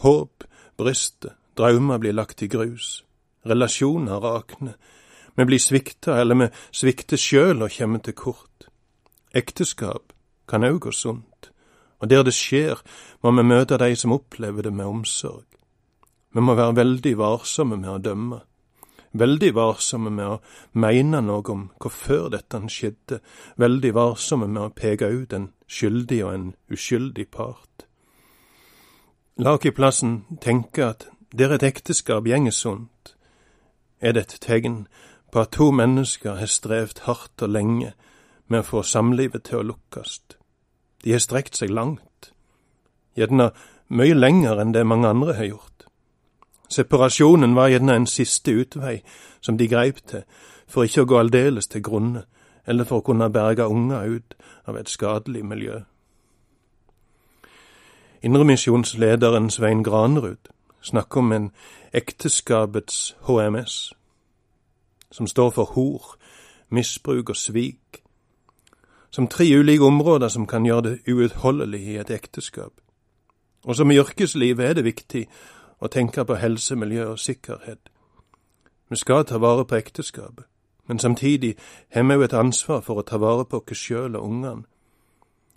Håp 0.03 0.43
brister, 0.77 1.35
drømmer 1.57 1.97
blir 1.97 2.13
lagt 2.13 2.43
i 2.43 2.47
grus, 2.47 3.03
relasjoner 3.45 4.21
rakner, 4.21 4.77
vi 5.37 5.45
blir 5.45 5.61
svikta 5.61 6.15
eller 6.21 6.35
vi 6.35 6.47
svikter 6.71 7.17
sjøl 7.17 7.61
og 7.61 7.73
kjem 7.73 7.99
til 8.01 8.15
kort. 8.17 8.66
Ekteskap 9.35 10.13
kan 10.47 10.63
òg 10.63 10.79
gå 10.87 10.91
sunt, 10.91 11.51
og 11.99 12.09
der 12.09 12.23
det 12.23 12.33
skjer, 12.33 12.79
må 13.23 13.31
vi 13.31 13.43
møte 13.43 13.77
de 13.77 13.95
som 13.95 14.13
opplever 14.15 14.63
det 14.63 14.73
med 14.73 14.85
omsorg. 14.85 15.45
Vi 16.33 16.41
må 16.41 16.55
være 16.55 16.75
veldig 16.75 17.17
varsomme 17.17 17.77
med 17.77 17.89
å 17.89 17.97
dømme 17.97 18.41
veldig 19.19 19.53
varsomme 19.55 20.11
med 20.13 20.27
å 20.27 20.39
mene 20.79 21.21
noe 21.25 21.43
om 21.53 21.65
hvorfor 21.81 22.29
dette 22.33 22.59
skjedde, 22.71 23.19
veldig 23.57 23.93
varsomme 23.95 24.47
med 24.47 24.63
å 24.63 24.73
peke 24.75 25.09
ut 25.09 25.33
en 25.33 25.51
skyldig 25.67 26.23
og 26.25 26.33
en 26.33 26.47
uskyldig 26.73 27.27
part. 27.31 27.85
La 29.37 29.53
oss 29.53 29.67
i 29.69 29.71
plassen 29.71 30.23
tenke 30.41 30.85
at 30.85 31.07
der 31.31 31.53
et 31.53 31.63
ekteskap 31.63 32.25
gjenger 32.25 32.55
sunt, 32.55 33.13
er 33.99 34.13
det 34.13 34.27
et 34.27 34.37
tegn 34.41 34.85
på 35.31 35.43
at 35.43 35.53
to 35.57 35.71
mennesker 35.73 36.37
har 36.39 36.49
strevd 36.49 37.03
hardt 37.05 37.43
og 37.43 37.53
lenge 37.53 37.93
med 38.47 38.59
å 38.59 38.67
få 38.67 38.83
samlivet 38.83 39.43
til 39.47 39.61
å 39.61 39.67
lukkes. 39.71 40.19
De 41.03 41.11
har 41.13 41.23
strekt 41.23 41.57
seg 41.57 41.69
langt, 41.69 42.31
gjerne 43.15 43.51
mye 43.87 44.15
lenger 44.15 44.59
enn 44.61 44.73
det 44.75 44.85
mange 44.85 45.07
andre 45.07 45.35
har 45.37 45.49
gjort. 45.51 45.85
Separasjonen 46.69 47.55
var 47.55 47.71
gjerne 47.71 47.95
en 47.95 48.07
siste 48.07 48.51
utvei 48.51 49.01
som 49.41 49.57
de 49.57 49.67
greip 49.67 50.01
til, 50.07 50.23
for 50.67 50.83
ikke 50.83 51.05
å 51.05 51.07
gå 51.07 51.19
aldeles 51.19 51.67
til 51.71 51.83
grunne, 51.83 52.25
eller 52.67 52.83
for 52.83 52.99
å 52.99 53.05
kunne 53.07 53.29
berge 53.31 53.67
unger 53.67 54.17
ut 54.17 54.35
av 54.67 54.75
et 54.75 54.89
skadelig 54.91 55.45
miljø. 55.45 55.79
Indremisjonslederen 58.21 59.49
Svein 59.49 59.83
Granerud 59.83 60.49
snakker 60.81 61.19
om 61.19 61.31
en 61.31 61.51
ekteskapets 61.93 63.15
HMS, 63.27 63.93
som 65.11 65.27
står 65.27 65.49
for 65.55 65.71
hor, 65.77 66.17
misbruk 66.69 67.29
og 67.29 67.35
svik, 67.35 68.03
som 69.09 69.27
tre 69.27 69.59
ulike 69.59 69.83
områder 69.83 70.27
som 70.27 70.47
kan 70.47 70.65
gjøre 70.65 70.81
det 70.81 70.99
uutholdelig 71.07 71.81
i 71.81 71.97
et 71.97 72.11
ekteskap. 72.11 72.71
Og 73.63 73.75
som 73.75 73.91
i 73.91 73.97
yrkeslivet 73.99 74.65
er 74.65 74.73
det 74.73 74.85
viktig 74.85 75.25
å 75.79 75.87
tenke 75.87 76.25
på 76.25 76.35
helse, 76.35 76.75
miljø 76.75 77.11
og 77.11 77.19
sikkerhet. 77.19 77.89
Vi 78.89 78.95
skal 78.95 79.25
ta 79.25 79.37
vare 79.37 79.65
på 79.65 79.75
ekteskapet, 79.75 80.45
men 80.87 80.99
samtidig 80.99 81.55
har 81.89 82.03
vi 82.03 82.13
jo 82.13 82.21
et 82.21 82.33
ansvar 82.33 82.81
for 82.81 82.99
å 82.99 83.05
ta 83.07 83.17
vare 83.17 83.45
på 83.45 83.63
oss 83.71 83.77
sjøl 83.77 84.15
og 84.15 84.23
ungene. 84.23 84.63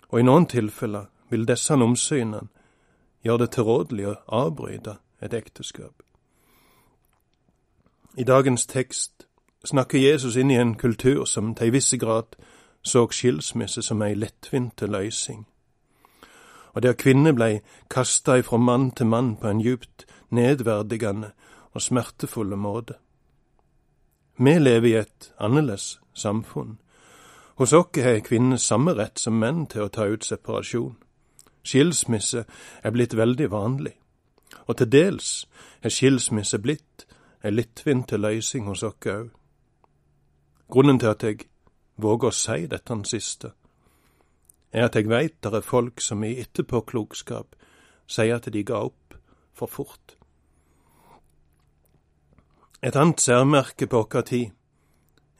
Og 0.09 0.19
i 0.19 0.23
noen 0.23 0.45
tilfeller 0.45 1.07
vil 1.29 1.47
disse 1.47 1.73
omsynene 1.73 2.47
gjøre 3.23 3.45
det 3.45 3.51
tilrådelig 3.55 4.07
å 4.07 4.15
avbryte 4.27 4.97
et 5.21 5.33
ekteskap. 5.33 6.03
I 8.17 8.23
dagens 8.23 8.65
tekst 8.65 9.27
snakker 9.65 9.99
Jesus 9.99 10.35
inn 10.35 10.51
i 10.51 10.59
en 10.59 10.75
kultur 10.75 11.25
som 11.25 11.55
til 11.55 11.69
en 11.69 11.73
viss 11.73 11.93
grad 11.99 12.35
så 12.81 13.07
skilsmisse 13.11 13.81
som 13.81 14.01
ei 14.01 14.13
lettvinte 14.13 14.87
løysing 14.87 15.45
og 16.73 16.83
der 16.83 16.93
kvinner 16.93 17.31
blei 17.35 17.59
kasta 17.89 18.37
ifra 18.39 18.57
mann 18.57 18.91
til 18.91 19.05
mann 19.05 19.35
på 19.35 19.47
en 19.47 19.61
djupt 19.61 20.05
nedverdigende 20.29 21.31
og 21.71 21.81
smertefulle 21.81 22.55
måte. 22.55 22.93
Vi 24.37 24.59
lever 24.59 24.87
i 24.87 24.93
et 24.99 25.33
annerledes 25.39 25.99
samfunn. 26.13 26.79
Hos 27.55 27.73
oss 27.73 28.01
har 28.03 28.19
kvinner 28.19 28.57
samme 28.57 28.93
rett 28.93 29.19
som 29.19 29.33
menn 29.39 29.67
til 29.67 29.81
å 29.81 29.89
ta 29.89 30.07
ut 30.07 30.25
separasjon. 30.25 30.95
Skilsmisse 31.63 32.45
er 32.83 32.91
blitt 32.91 33.13
veldig 33.17 33.51
vanlig, 33.51 33.93
og 34.65 34.77
til 34.77 34.91
dels 34.91 35.45
er 35.83 35.93
skilsmisse 35.93 36.57
blitt 36.59 37.05
ei 37.43 37.51
lettvint 37.51 38.11
løysing 38.11 38.65
hos 38.65 38.83
oss 38.83 39.05
òg. 39.05 39.29
Grunnen 40.71 40.99
til 40.99 41.07
at 41.07 41.23
jeg 41.23 41.50
våger 41.97 42.31
å 42.31 42.35
si 42.35 42.67
dette 42.67 42.97
siste, 43.09 43.51
er 44.71 44.87
at 44.87 44.95
jeg 44.95 45.09
veit 45.09 45.35
der 45.43 45.57
er 45.59 45.67
folk 45.67 46.01
som 46.01 46.23
i 46.23 46.37
etterpåklokskap 46.39 47.55
sier 48.07 48.35
at 48.35 48.47
de 48.53 48.63
ga 48.63 48.85
opp 48.87 49.15
for 49.53 49.67
fort. 49.67 50.15
Et 52.81 52.95
annet 52.95 53.21
særmerke 53.21 53.87
på 53.87 54.01
vår 54.01 54.21
tid 54.25 54.51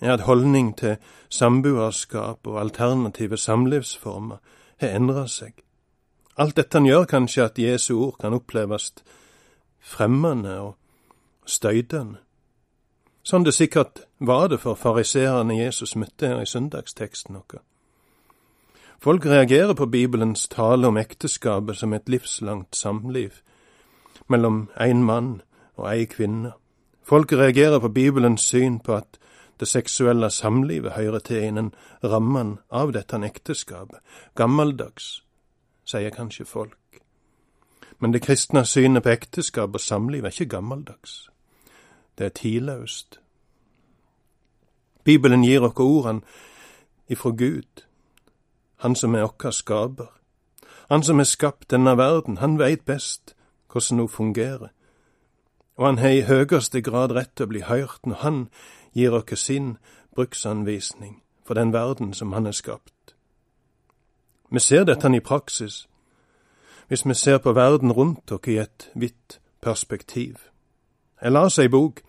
er 0.02 0.14
at 0.14 0.26
holdning 0.28 0.74
til 0.78 0.98
samboerskap 1.30 2.48
og 2.48 2.60
alternative 2.60 3.38
samlivsformer 3.38 4.38
har 4.82 4.96
endra 4.98 5.28
seg. 5.28 5.54
Alt 6.38 6.58
dette 6.58 6.78
han 6.78 6.88
gjør 6.90 7.06
kanskje 7.06 7.46
at 7.46 7.60
Jesu 7.60 7.94
ord 7.98 8.18
kan 8.22 8.34
oppleves 8.34 8.94
fremmende 9.80 10.60
og 10.60 10.78
støydende. 11.46 12.22
Sånn 13.24 13.46
det 13.46 13.54
sikkert 13.54 14.02
var 14.20 14.48
det 14.50 14.62
for 14.64 14.76
fariseerne 14.76 15.60
Jesus 15.60 15.96
møtte 15.96 16.28
her 16.32 16.42
i 16.42 16.50
søndagsteksten 16.50 17.38
vår. 17.38 17.62
Folk 19.02 19.26
reagerer 19.26 19.74
på 19.74 19.86
Bibelens 19.86 20.48
tale 20.48 20.88
om 20.88 20.98
ekteskapet 20.98 21.78
som 21.78 21.94
et 21.94 22.10
livslangt 22.10 22.76
samliv 22.76 23.42
mellom 24.30 24.68
en 24.78 25.04
mann 25.04 25.32
og 25.78 25.88
ei 25.90 26.06
kvinne. 26.06 26.52
Folk 27.04 27.34
reagerer 27.34 27.80
på 27.80 27.90
Bibelens 27.90 28.46
syn 28.46 28.80
på 28.80 28.94
at 28.96 29.18
det 29.60 29.68
seksuelle 29.68 30.30
samlivet 30.30 30.92
hører 30.92 31.20
til 31.20 31.44
innen 31.44 31.74
rammen 32.04 32.60
av 32.70 32.94
dette 32.94 33.18
ekteskapet. 33.26 34.00
Gammeldags, 34.36 35.24
sier 35.86 36.10
kanskje 36.10 36.46
folk. 36.46 37.02
Men 38.00 38.14
det 38.14 38.22
kristne 38.22 38.66
synet 38.66 39.04
på 39.04 39.10
ekteskap 39.10 39.74
og 39.74 39.82
samliv 39.82 40.26
er 40.26 40.34
ikke 40.34 40.58
gammeldags. 40.58 41.31
Det 42.22 42.26
er 42.26 42.30
tidløst. 42.30 43.20
Bibelen 45.04 45.42
gir 45.42 45.64
oss 45.66 45.80
ordene 45.82 46.22
ifra 47.10 47.30
Gud 47.30 47.82
han 48.78 48.96
som 48.96 49.16
er 49.16 49.24
okka 49.24 49.50
skaper. 49.52 50.12
Han 50.90 51.04
som 51.04 51.18
har 51.18 51.26
skapt 51.26 51.72
denne 51.72 51.98
verden, 51.98 52.38
han 52.38 52.60
veit 52.60 52.86
best 52.86 53.34
hvordan 53.72 54.00
hun 54.00 54.10
fungerer. 54.10 54.68
Og 55.76 55.86
han 55.86 55.98
har 55.98 56.10
i 56.10 56.22
høyeste 56.22 56.82
grad 56.82 57.12
rett 57.12 57.34
til 57.36 57.50
å 57.50 57.50
bli 57.50 57.64
hørt 57.66 58.06
når 58.06 58.22
han 58.22 58.40
gir 58.94 59.18
oss 59.18 59.40
sin 59.40 59.78
bruksanvisning 60.16 61.24
for 61.46 61.58
den 61.58 61.74
verden 61.74 62.14
som 62.14 62.34
han 62.34 62.46
har 62.46 62.54
skapt. 62.54 63.16
Vi 64.52 64.60
ser 64.60 64.84
dette 64.84 65.10
i 65.10 65.20
praksis 65.20 65.88
hvis 66.88 67.06
vi 67.06 67.14
ser 67.14 67.38
på 67.38 67.54
verden 67.54 67.92
rundt 67.92 68.32
oss 68.32 68.48
i 68.48 68.62
et 68.62 68.92
vidt 68.94 69.42
perspektiv. 69.62 70.52
Jeg 71.22 71.32
las 71.32 71.60
ei 71.60 71.68
bok 71.68 72.02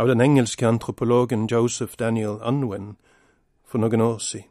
av 0.00 0.08
den 0.08 0.20
engelske 0.20 0.68
antropologen 0.68 1.46
Joseph 1.46 1.96
Daniel 1.98 2.38
Unwin 2.48 2.96
for 3.68 3.78
noen 3.78 4.00
år 4.00 4.18
siden. 4.18 4.48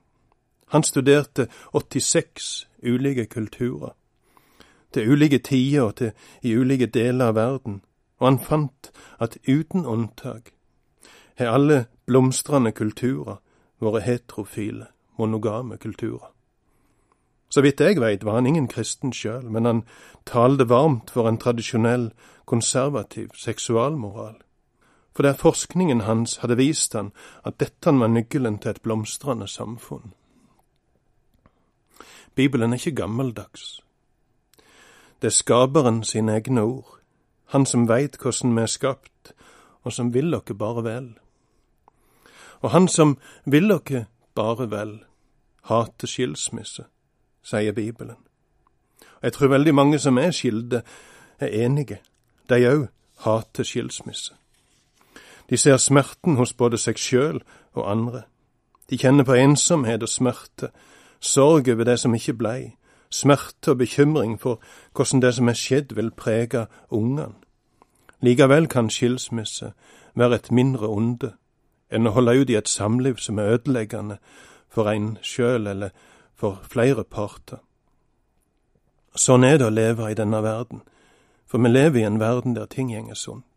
Han 0.70 0.84
studerte 0.84 1.48
86 1.74 2.68
ulike 2.84 3.26
kulturer, 3.26 3.96
til 4.94 5.12
ulike 5.12 5.40
tider 5.40 5.82
og 5.82 5.96
til 5.96 6.12
i 6.42 6.54
ulike 6.54 6.86
deler 6.86 7.32
av 7.32 7.36
verden, 7.36 7.82
og 8.20 8.28
han 8.28 8.40
fant 8.40 8.92
at 9.20 9.38
uten 9.48 9.86
unntak 9.86 10.52
har 11.40 11.56
alle 11.56 11.86
blomstrende 12.06 12.72
kulturer 12.72 13.40
vært 13.82 14.06
heterofile, 14.06 14.86
monogame 15.18 15.78
kulturer. 15.78 16.30
Så 17.50 17.64
vidt 17.66 17.82
jeg 17.82 17.98
veit 17.98 18.26
var 18.26 18.38
han 18.38 18.46
ingen 18.46 18.68
kristen 18.68 19.14
sjøl, 19.14 19.50
men 19.50 19.66
han 19.66 19.82
talte 20.26 20.70
varmt 20.70 21.10
for 21.10 21.26
en 21.26 21.42
tradisjonell, 21.42 22.12
konservativ 22.46 23.34
seksualmoral. 23.34 24.38
For 25.16 25.24
der 25.24 25.34
forskningen 25.34 26.02
hans 26.02 26.38
hadde 26.38 26.58
vist 26.58 26.94
han 26.94 27.12
at 27.46 27.60
dette 27.60 27.92
var 28.00 28.08
nøkkelen 28.08 28.60
til 28.60 28.72
et 28.72 28.82
blomstrende 28.82 29.48
samfunn. 29.48 30.14
Bibelen 32.36 32.74
er 32.74 32.78
ikke 32.78 32.96
gammeldags. 32.96 33.82
Det 35.22 35.28
er 35.28 35.36
skaperen 35.36 36.04
sine 36.04 36.38
egne 36.38 36.62
ord, 36.62 37.00
han 37.46 37.66
som 37.66 37.88
veit 37.90 38.16
hvordan 38.22 38.56
vi 38.56 38.62
er 38.62 38.72
skapt, 38.72 39.34
og 39.84 39.94
som 39.94 40.14
vil 40.14 40.34
okke 40.34 40.54
bare 40.54 40.84
vel. 40.84 41.10
Og 42.62 42.72
han 42.72 42.88
som 42.88 43.18
vil 43.46 43.72
okke 43.72 44.06
bare 44.36 44.70
vel, 44.72 44.94
hater 45.68 46.08
skilsmisse, 46.08 46.86
sier 47.44 47.76
Bibelen. 47.76 48.16
Og 49.20 49.24
jeg 49.24 49.34
tror 49.34 49.48
veldig 49.48 49.76
mange 49.76 50.00
som 50.00 50.18
er 50.18 50.32
skilde, 50.32 50.84
er 51.40 51.66
enige. 51.66 52.00
De 52.50 52.64
òg 52.72 52.88
hater 53.26 53.64
skilsmisse. 53.64 54.39
De 55.50 55.58
ser 55.58 55.78
smerten 55.78 56.36
hos 56.36 56.54
både 56.54 56.78
seg 56.78 56.98
sjøl 56.98 57.42
og 57.74 57.92
andre. 57.92 58.24
De 58.90 58.98
kjenner 58.98 59.26
på 59.26 59.38
ensomhet 59.38 60.04
og 60.04 60.10
smerte 60.10 60.70
sorg 61.20 61.70
over 61.70 61.84
det 61.84 62.00
som 62.00 62.16
ikke 62.16 62.34
blei, 62.34 62.76
smerte 63.10 63.72
og 63.72 63.78
bekymring 63.78 64.38
for 64.42 64.62
hvordan 64.96 65.22
det 65.22 65.34
som 65.36 65.50
er 65.50 65.58
skjedd 65.58 65.96
vil 65.96 66.12
prege 66.12 66.68
ungene. 66.90 67.34
Likevel 68.22 68.68
kan 68.68 68.90
skilsmisse 68.90 69.74
være 70.14 70.36
et 70.36 70.52
mindre 70.52 70.90
onde 70.90 71.34
enn 71.90 72.08
å 72.08 72.14
holde 72.14 72.36
ut 72.42 72.50
i 72.50 72.58
et 72.60 72.70
samliv 72.70 73.18
som 73.18 73.40
er 73.40 73.56
ødeleggende 73.56 74.20
for 74.70 74.90
en 74.92 75.18
sjøl 75.26 75.68
eller 75.68 75.90
for 76.36 76.62
flere 76.70 77.04
parter. 77.04 77.64
Sånn 79.16 79.44
er 79.44 79.58
det 79.58 79.66
å 79.66 79.74
leve 79.74 80.12
i 80.12 80.18
denne 80.18 80.44
verden, 80.46 80.84
for 81.50 81.58
vi 81.58 81.72
lever 81.72 82.04
i 82.04 82.08
en 82.08 82.20
verden 82.22 82.54
der 82.56 82.70
ting 82.70 82.92
gjenger 82.94 83.18
sunt. 83.18 83.49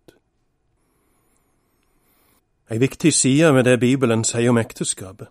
Ei 2.73 2.79
viktig 2.81 3.13
side 3.13 3.55
ved 3.55 3.65
det 3.65 3.81
Bibelen 3.81 4.25
sier 4.25 4.49
om 4.51 4.59
ekteskapet, 4.59 5.29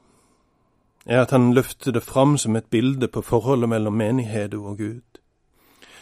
er 1.06 1.22
at 1.22 1.32
han 1.32 1.54
løfter 1.54 1.92
det 1.92 2.04
fram 2.04 2.38
som 2.38 2.56
et 2.56 2.66
bilde 2.70 3.08
på 3.08 3.22
forholdet 3.22 3.70
mellom 3.70 3.94
menigheten 3.94 4.60
og 4.60 4.78
Gud. 4.78 5.18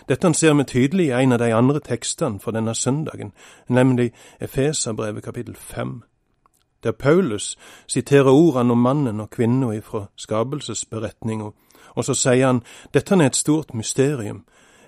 Dette 0.09 0.33
ser 0.33 0.53
vi 0.53 0.63
tydelig 0.63 1.05
i 1.05 1.21
en 1.23 1.31
av 1.31 1.39
de 1.39 1.53
andre 1.53 1.79
tekstene 1.79 2.39
for 2.39 2.51
denne 2.51 2.75
søndagen, 2.75 3.31
nemlig 3.69 4.11
Efeserbrevet 4.39 5.23
kapittel 5.23 5.55
fem, 5.55 6.01
der 6.83 6.91
Paulus 6.91 7.57
siterer 7.87 8.31
ordene 8.31 8.71
om 8.71 8.77
mannen 8.77 9.19
og 9.19 9.29
kvinna 9.29 9.71
ifra 9.71 10.05
skapelsesberetninga, 10.15 11.51
og 11.95 12.05
så 12.05 12.13
sier 12.13 12.45
han 12.47 12.63
dette 12.93 13.15
er 13.15 13.25
et 13.25 13.35
stort 13.35 13.73
mysterium, 13.73 14.43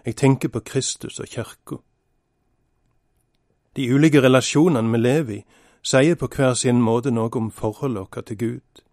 jeg 0.06 0.16
tenker 0.16 0.50
på 0.50 0.60
Kristus 0.60 1.20
og 1.20 1.28
kirka. 1.28 1.76
De 3.76 3.94
ulike 3.96 4.22
relasjonene 4.22 4.92
vi 4.92 4.98
lever 4.98 5.36
i, 5.36 5.44
sier 5.82 6.16
på 6.16 6.28
hver 6.28 6.54
sin 6.54 6.82
måte 6.82 7.12
noe 7.12 7.30
om 7.36 7.52
forholdet 7.52 8.02
vårt 8.02 8.26
til 8.26 8.38
Gud. 8.38 8.84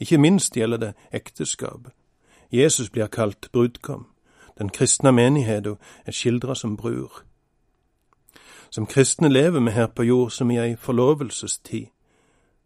Ikke 0.00 0.18
minst 0.18 0.56
gjelder 0.56 0.78
det 0.78 0.92
ekteskapet. 1.12 1.92
Jesus 2.52 2.90
blir 2.90 3.06
kalt 3.06 3.48
brudgom. 3.52 4.06
Den 4.58 4.68
kristne 4.68 5.12
menigheten 5.12 5.76
er 6.06 6.12
skildra 6.12 6.54
som 6.54 6.76
brur. 6.76 7.22
Som 8.70 8.86
kristne 8.86 9.28
lever 9.28 9.60
vi 9.60 9.70
her 9.70 9.86
på 9.86 10.02
jord 10.02 10.30
som 10.30 10.50
i 10.50 10.58
ei 10.58 10.76
forlovelsestid, 10.76 11.86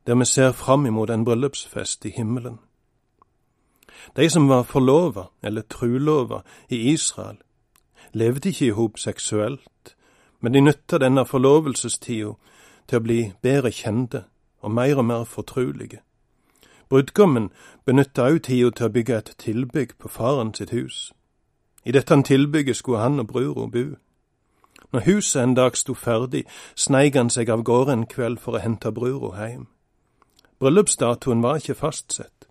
der 0.06 0.14
vi 0.14 0.24
ser 0.24 0.52
fram 0.52 0.86
imot 0.86 1.10
en 1.10 1.24
bryllupsfest 1.24 2.04
i 2.04 2.10
himmelen. 2.10 2.58
De 4.16 4.30
som 4.30 4.48
var 4.48 4.62
forlova 4.62 5.24
eller 5.42 5.62
trulova 5.62 6.42
i 6.68 6.92
Israel, 6.92 7.36
levde 8.12 8.48
ikke 8.48 8.66
i 8.66 8.70
hop 8.70 8.98
seksuelt, 8.98 9.96
men 10.40 10.54
de 10.54 10.60
nytta 10.60 10.98
denne 10.98 11.26
forlovelsestida 11.26 12.32
til 12.90 12.98
å 12.98 13.04
bli 13.06 13.20
bedre 13.42 13.70
kjente 13.70 14.24
og 14.60 14.74
mer 14.74 14.98
og 14.98 15.06
mer 15.06 15.24
fortrulige. 15.24 16.02
Brudgommen 16.90 17.50
benytta 17.86 18.26
òg 18.26 18.42
tida 18.48 18.70
til 18.74 18.88
å 18.88 18.94
bygge 18.94 19.18
et 19.18 19.34
tilbygg 19.38 19.94
på 19.98 20.10
faren 20.10 20.50
sitt 20.54 20.72
hus. 20.74 21.12
I 21.86 21.94
dette 21.94 22.22
tilbygget 22.26 22.76
skulle 22.76 22.98
han 22.98 23.22
og 23.22 23.28
brura 23.30 23.68
bo. 23.70 23.84
Når 24.92 25.06
huset 25.06 25.42
en 25.42 25.54
dag 25.54 25.76
sto 25.76 25.94
ferdig, 25.94 26.44
sneik 26.74 27.14
han 27.14 27.30
seg 27.30 27.50
av 27.50 27.62
gårde 27.62 27.92
en 27.92 28.06
kveld 28.10 28.40
for 28.42 28.58
å 28.58 28.64
hente 28.64 28.90
brura 28.90 29.36
heim. 29.38 29.68
Bryllupsdatoen 30.58 31.42
var 31.42 31.62
ikke 31.62 31.78
fastsett, 31.78 32.48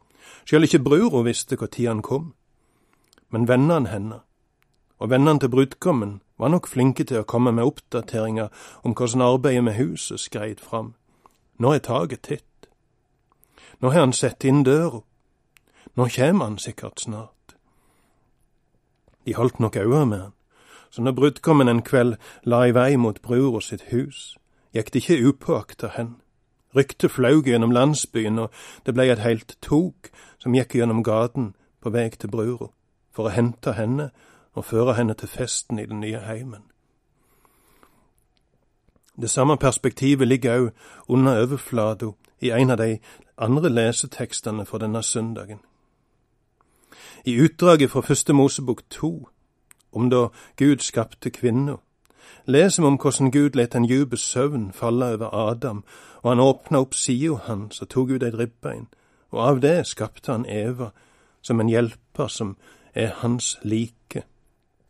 sjøl 0.47 0.63
ikke 0.63 0.81
brura 0.87 1.21
visste 1.27 1.59
når 1.59 1.87
han 1.87 2.01
kom. 2.01 2.33
Men 3.29 3.47
vennene 3.47 3.89
hennes, 3.89 4.23
og 4.99 5.09
vennene 5.09 5.39
til 5.39 5.49
brudgommen, 5.49 6.21
var 6.39 6.47
nok 6.47 6.67
flinke 6.67 7.03
til 7.03 7.21
å 7.21 7.27
komme 7.27 7.51
med 7.51 7.67
oppdateringer 7.67 8.47
om 8.83 8.95
hvordan 8.95 9.25
arbeidet 9.25 9.63
med 9.63 9.75
huset 9.75 10.19
skreid 10.19 10.63
fram. 10.63 10.93
Nå 11.59 11.73
er 11.75 11.83
taket 11.83 12.23
titt. 12.23 12.69
Nå 13.79 13.91
har 13.91 14.07
han 14.07 14.15
sett 14.15 14.43
inn 14.47 14.63
døra. 14.63 15.01
Nå 15.95 16.07
kjem 16.07 16.41
han 16.41 16.57
sikkert 16.57 17.03
snart. 17.03 17.55
De 19.25 19.35
holdt 19.35 19.59
nok 19.59 19.75
øye 19.75 20.05
med 20.05 20.19
han, 20.19 20.33
så 20.89 21.01
når 21.01 21.17
brudgommen 21.17 21.67
en 21.67 21.83
kveld 21.83 22.15
la 22.43 22.63
i 22.65 22.73
vei 22.73 22.95
mot 22.97 23.21
brura 23.21 23.61
sitt 23.61 23.89
hus, 23.91 24.37
gikk 24.73 24.93
det 24.93 25.03
ikke 25.03 25.29
upåakta 25.29 25.91
hen. 25.97 26.15
Ryktet 26.75 27.11
flaug 27.11 27.47
gjennom 27.49 27.73
landsbyen, 27.73 28.39
og 28.39 28.53
det 28.85 28.93
blei 28.93 29.09
et 29.11 29.21
heilt 29.21 29.57
tok 29.65 30.09
som 30.39 30.55
gikk 30.55 30.77
gjennom 30.77 31.03
gaten 31.03 31.53
på 31.81 31.91
vei 31.93 32.07
til 32.09 32.31
brura, 32.31 32.69
for 33.11 33.27
å 33.27 33.33
hente 33.35 33.73
henne 33.73 34.09
og 34.53 34.65
føre 34.65 34.93
henne 34.93 35.13
til 35.13 35.27
festen 35.27 35.79
i 35.79 35.85
den 35.85 35.99
nye 35.99 36.19
heimen. 36.19 36.63
Det 39.21 39.29
samme 39.29 39.57
perspektivet 39.57 40.27
ligger 40.27 40.59
òg 40.59 40.69
under 41.07 41.41
overflata 41.41 42.11
i 42.41 42.49
en 42.49 42.69
av 42.69 42.77
de 42.77 42.99
andre 43.37 43.69
lesetekstene 43.69 44.65
for 44.65 44.77
denne 44.77 45.03
søndagen. 45.03 45.59
I 47.25 47.41
utdraget 47.41 47.91
fra 47.91 48.01
Første 48.01 48.33
Mosebok 48.33 48.81
to, 48.89 49.27
om 49.91 50.09
da 50.09 50.27
Gud 50.57 50.77
skapte 50.77 51.29
kvinna, 51.29 51.75
leser 52.45 52.83
vi 52.83 52.87
om 52.87 52.97
hvordan 52.97 53.31
Gud 53.31 53.49
let 53.55 53.75
en 53.75 53.85
djup 53.85 54.17
søvn 54.17 54.71
falle 54.73 55.05
over 55.05 55.33
Adam, 55.33 55.83
og 56.21 56.31
han 56.31 56.39
åpna 56.39 56.79
opp 56.79 56.93
sida 56.93 57.35
hans 57.35 57.81
og 57.81 57.89
tok 57.89 58.09
ut 58.09 58.23
et 58.23 58.39
ribbein, 58.39 58.87
og 59.31 59.47
av 59.49 59.61
det 59.61 59.87
skapte 59.87 60.31
han 60.31 60.45
Eva 60.45 60.89
som 61.41 61.59
en 61.59 61.69
hjelper 61.69 62.27
som 62.27 62.57
er 62.93 63.11
hans 63.21 63.57
like. 63.63 64.23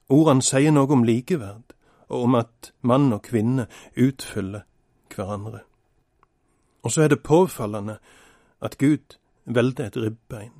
Ordene 0.09 0.41
sier 0.41 0.71
noe 0.71 0.89
om 0.93 1.03
likeverd, 1.03 1.73
og 2.09 2.23
om 2.23 2.35
at 2.35 2.71
mann 2.81 3.13
og 3.13 3.21
kvinne 3.21 3.67
utfyller 3.97 4.65
hverandre. 5.15 5.59
Og 6.83 6.91
så 6.91 7.01
er 7.01 7.07
det 7.07 7.23
påfallende 7.23 7.97
at 8.61 8.77
Gud 8.77 9.17
velger 9.45 9.85
et 9.85 9.97
ribbein. 9.97 10.53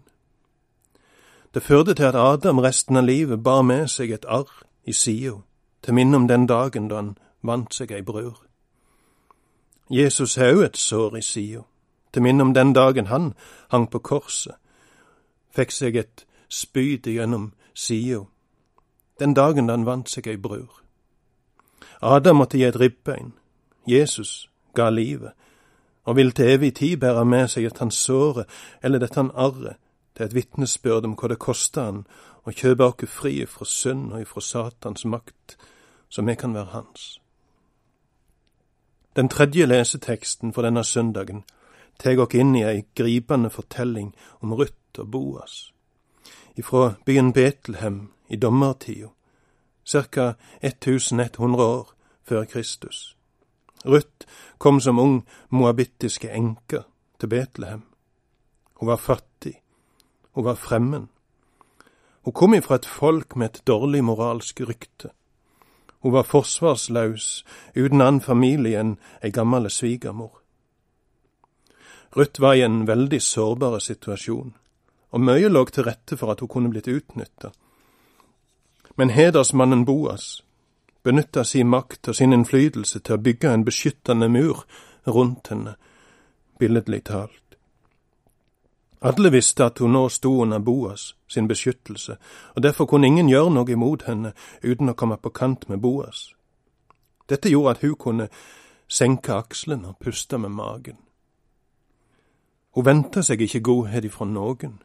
Det 1.54 1.64
førte 1.64 1.94
til 1.94 2.04
at 2.04 2.16
Adam 2.16 2.60
resten 2.60 2.98
av 2.98 3.04
livet 3.04 3.44
bar 3.44 3.62
med 3.62 3.88
seg 3.88 4.12
et 4.12 4.26
arr 4.28 4.52
i 4.86 4.94
sida, 4.94 5.40
til 5.82 5.94
minne 5.94 6.18
om 6.18 6.28
den 6.28 6.48
dagen 6.48 6.90
da 6.90 6.96
han 6.96 7.18
vant 7.42 7.74
seg 7.74 7.92
ei 7.92 8.02
bror. 8.02 8.44
Jesus 9.90 10.36
har 10.36 10.54
òg 10.54 10.66
et 10.66 10.78
sår 10.78 11.18
i 11.18 11.22
sida, 11.22 11.64
til 12.14 12.22
minne 12.22 12.44
om 12.44 12.54
den 12.54 12.74
dagen 12.74 13.08
han 13.08 13.34
hang 13.70 13.90
på 13.90 14.00
korset, 14.00 14.56
fikk 15.50 15.72
seg 15.72 15.96
et 15.96 16.26
spyd 16.50 17.10
gjennom 17.10 17.54
sida, 17.74 18.26
den 19.20 19.34
dagen 19.34 19.68
da 19.68 19.76
han 19.78 19.86
vant 19.86 20.10
seg 20.10 20.28
ei 20.28 20.38
bror. 20.38 20.82
Adam 22.02 22.40
måtte 22.40 22.58
gi 22.58 22.64
et 22.68 22.80
ribbein, 22.80 23.34
Jesus 23.88 24.50
ga 24.76 24.90
livet, 24.90 25.34
og 26.06 26.16
vil 26.16 26.32
til 26.32 26.56
evig 26.56 26.74
tid 26.76 26.98
bære 26.98 27.26
med 27.26 27.48
seg 27.52 27.66
at 27.70 27.80
han 27.80 27.92
såre 27.92 28.46
eller 28.84 29.00
dette 29.00 29.20
han 29.20 29.32
arret 29.36 29.78
er 30.20 30.26
et 30.26 30.36
vitnesbyrd 30.36 31.06
om 31.08 31.16
hva 31.16 31.30
det 31.32 31.40
kosta 31.40 31.86
han 31.88 32.04
å 32.44 32.52
kjøpe 32.52 32.90
oss 32.92 33.14
fri 33.14 33.34
fra 33.48 33.66
synd 33.66 34.12
og 34.14 34.24
ifra 34.24 34.44
Satans 34.44 35.06
makt, 35.06 35.56
så 36.10 36.24
vi 36.28 36.36
kan 36.36 36.54
være 36.54 36.74
hans. 36.74 37.20
Den 39.16 39.30
tredje 39.30 39.66
leseteksten 39.66 40.54
for 40.54 40.68
denne 40.68 40.84
søndagen 40.84 41.44
tar 42.00 42.20
oss 42.20 42.36
inn 42.36 42.56
i 42.56 42.66
ei 42.68 42.86
gripende 42.96 43.50
fortelling 43.50 44.14
om 44.42 44.54
Ruth 44.54 45.00
og 45.00 45.12
Boas, 45.12 45.72
ifra 46.56 46.96
byen 47.06 47.34
Betlehem 47.34 48.10
i 48.30 48.38
dommertida, 48.38 49.10
ca. 49.86 50.34
1100 50.62 51.64
år 51.64 51.94
før 52.24 52.46
Kristus. 52.46 53.16
Ruth 53.86 54.28
kom 54.58 54.82
som 54.82 55.00
ung 55.00 55.22
moabittiske 55.50 56.30
enke 56.32 56.84
til 57.20 57.30
Betlehem. 57.30 57.84
Hun 58.74 58.88
var 58.88 58.98
fattig, 58.98 59.62
hun 60.32 60.46
var 60.46 60.56
fremmed. 60.56 61.08
Hun 62.22 62.34
kom 62.34 62.54
ifra 62.54 62.76
et 62.76 62.86
folk 62.86 63.36
med 63.36 63.50
et 63.50 63.68
dårlig 63.68 64.04
moralsk 64.04 64.62
rykte. 64.62 65.10
Hun 66.00 66.14
var 66.14 66.24
forsvarsløs, 66.24 67.46
uten 67.76 68.02
annen 68.02 68.22
familie 68.22 68.80
enn 68.80 68.98
ei 69.24 69.32
gammel 69.36 69.70
svigermor. 69.72 70.40
Ruth 72.16 72.42
var 72.42 72.56
i 72.56 72.64
en 72.66 72.86
veldig 72.88 73.22
sårbar 73.22 73.80
situasjon, 73.84 74.54
og 75.12 75.22
mye 75.22 75.50
lå 75.50 75.66
til 75.66 75.86
rette 75.86 76.18
for 76.18 76.32
at 76.32 76.40
hun 76.40 76.50
kunne 76.50 76.72
blitt 76.72 76.88
utnytta. 76.88 77.52
Men 78.98 79.10
hedersmannen 79.10 79.86
Boas 79.86 80.44
benytta 81.04 81.44
sin 81.44 81.68
makt 81.68 82.08
og 82.08 82.16
sin 82.16 82.34
innflytelse 82.34 83.00
til 83.00 83.16
å 83.16 83.24
bygge 83.24 83.54
en 83.54 83.66
beskyttende 83.66 84.30
mur 84.30 84.66
rundt 85.08 85.48
henne, 85.48 85.76
billedlig 86.60 87.04
talt. 87.08 87.56
Alle 89.02 89.32
visste 89.32 89.64
at 89.66 89.80
hun 89.80 89.94
nå 89.96 90.10
sto 90.10 90.42
under 90.44 90.60
Boas 90.60 91.16
sin 91.28 91.48
beskyttelse, 91.48 92.18
og 92.56 92.64
derfor 92.64 92.86
kunne 92.86 93.08
ingen 93.08 93.30
gjøre 93.30 93.54
noe 93.56 93.72
imot 93.72 94.04
henne 94.10 94.34
uten 94.64 94.92
å 94.92 94.94
komme 94.94 95.18
på 95.18 95.32
kant 95.32 95.70
med 95.70 95.80
Boas. 95.80 96.34
Dette 97.30 97.50
gjorde 97.50 97.78
at 97.78 97.86
hun 97.86 97.96
kunne 97.96 98.28
senke 98.88 99.34
akslene 99.34 99.94
og 99.94 100.00
puste 100.04 100.38
med 100.38 100.52
magen. 100.52 100.98
Hun 102.76 102.86
venta 102.86 103.24
seg 103.24 103.42
ikke 103.42 103.64
godhet 103.64 104.06
ifra 104.06 104.26
noen. 104.26 104.80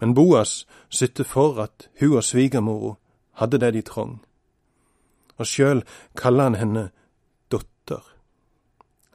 Men 0.00 0.14
Boas 0.14 0.66
sytte 0.88 1.24
for 1.24 1.60
at 1.62 1.88
hun 2.00 2.16
og 2.16 2.24
svigermora 2.24 2.94
hadde 3.32 3.58
det 3.58 3.74
de 3.74 3.82
trong, 3.82 4.20
og 5.38 5.46
sjøl 5.46 5.82
kalla 6.16 6.42
han 6.42 6.54
henne 6.54 6.90
dotter. 7.50 8.02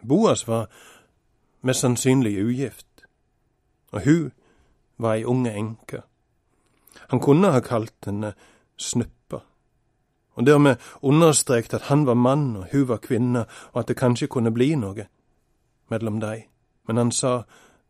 Boas 0.08 0.48
var 0.48 0.70
mest 1.62 1.80
sannsynlig 1.80 2.38
ugift 2.44 2.88
og 3.92 4.02
hun 4.06 4.32
var 4.98 5.13
ei 5.13 5.26
unge 5.26 5.54
enke. 5.54 6.02
Han 7.10 7.20
kunne 7.20 7.52
ha 7.52 7.60
kalt 7.60 8.06
henne 8.06 8.34
Snuppa, 8.78 9.40
og 10.36 10.46
dermed 10.46 10.76
understreket 11.02 11.74
at 11.74 11.88
han 11.90 12.06
var 12.06 12.13
mann 12.13 12.56
og 12.56 12.68
hun 12.72 12.88
var 12.88 12.98
kvinne, 12.98 13.46
og 13.74 13.80
at 13.80 13.88
det 13.88 13.98
kanskje 13.98 14.28
kunne 14.28 14.54
bli 14.54 14.76
noe 14.76 15.08
mellom 15.90 16.20
dei, 16.22 16.48
men 16.88 16.98
han 16.98 17.12
sa 17.12 17.42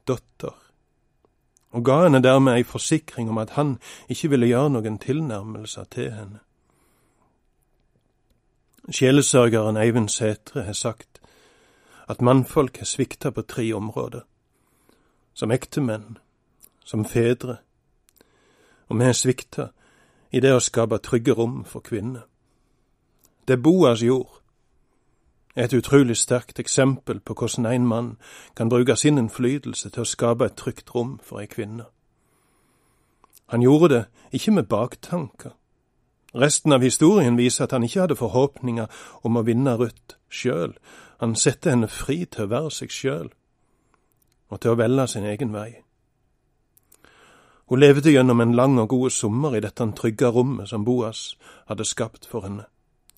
dotter. 0.08 0.56
Og 1.72 1.86
ga 1.86 2.04
henne 2.04 2.24
dermed 2.24 2.56
ei 2.56 2.64
forsikring 2.64 3.30
om 3.30 3.38
at 3.38 3.56
han 3.60 3.78
ikke 4.10 4.30
ville 4.30 4.48
gjøre 4.48 4.70
noen 4.70 5.00
tilnærmelser 5.00 5.84
til 5.92 6.12
henne. 6.12 6.40
Sjelesørgeren 8.88 9.78
Eivind 9.78 10.10
Sætre 10.10 10.64
har 10.64 10.74
sagt 10.74 11.20
at 12.08 12.22
mannfolk 12.22 12.78
har 12.78 12.86
svikta 12.86 13.30
på 13.30 13.42
tre 13.42 13.74
områder. 13.74 14.22
Som 15.34 15.52
ektemenn, 15.52 16.18
som 16.86 17.06
fedre, 17.06 17.58
og 18.88 19.00
vi 19.00 19.04
har 19.04 19.14
svikta 19.14 19.68
i 20.32 20.40
det 20.40 20.54
å 20.56 20.64
skape 20.64 20.98
trygge 21.04 21.36
rom 21.36 21.64
for 21.66 21.84
kvinner. 21.84 22.24
Det 23.48 23.58
er 23.58 23.62
Boas 23.64 24.02
gjorde, 24.02 24.32
er 24.32 24.37
et 25.58 25.74
utrolig 25.74 26.18
sterkt 26.18 26.60
eksempel 26.60 27.20
på 27.20 27.34
hvordan 27.34 27.66
en 27.66 27.88
mann 27.88 28.10
kan 28.56 28.70
bruke 28.70 28.96
sin 28.96 29.18
innflytelse 29.18 29.90
til 29.90 30.04
å 30.06 30.10
skape 30.10 30.46
et 30.46 30.58
trygt 30.58 30.94
rom 30.96 31.18
for 31.24 31.42
ei 31.42 31.48
kvinne. 31.50 31.88
Han 33.50 33.64
gjorde 33.64 33.90
det 33.94 34.04
ikke 34.38 34.52
med 34.52 34.70
baktanker. 34.70 35.56
Resten 36.36 36.74
av 36.74 36.84
historien 36.84 37.38
viser 37.38 37.64
at 37.64 37.72
han 37.72 37.84
ikke 37.88 38.04
hadde 38.04 38.20
forhåpninger 38.20 38.88
om 39.26 39.40
å 39.40 39.46
vinne 39.48 39.78
Ruth 39.80 40.20
sjøl. 40.30 40.76
Han 41.18 41.36
satte 41.36 41.72
henne 41.74 41.90
fri 41.90 42.26
til 42.26 42.46
å 42.46 42.52
være 42.52 42.72
seg 42.78 42.94
sjøl, 42.94 43.30
og 44.52 44.62
til 44.62 44.76
å 44.76 44.78
velge 44.78 45.08
sin 45.08 45.26
egen 45.26 45.56
vei. 45.56 45.80
Hun 47.68 47.80
levde 47.80 48.12
gjennom 48.14 48.42
en 48.42 48.56
lang 48.56 48.78
og 48.80 48.92
god 48.94 49.12
sommer 49.12 49.56
i 49.58 49.64
dette 49.64 49.90
trygge 49.98 50.30
rommet 50.32 50.70
som 50.70 50.86
Boas 50.86 51.34
hadde 51.68 51.88
skapt 51.88 52.28
for 52.30 52.46
henne, 52.46 52.68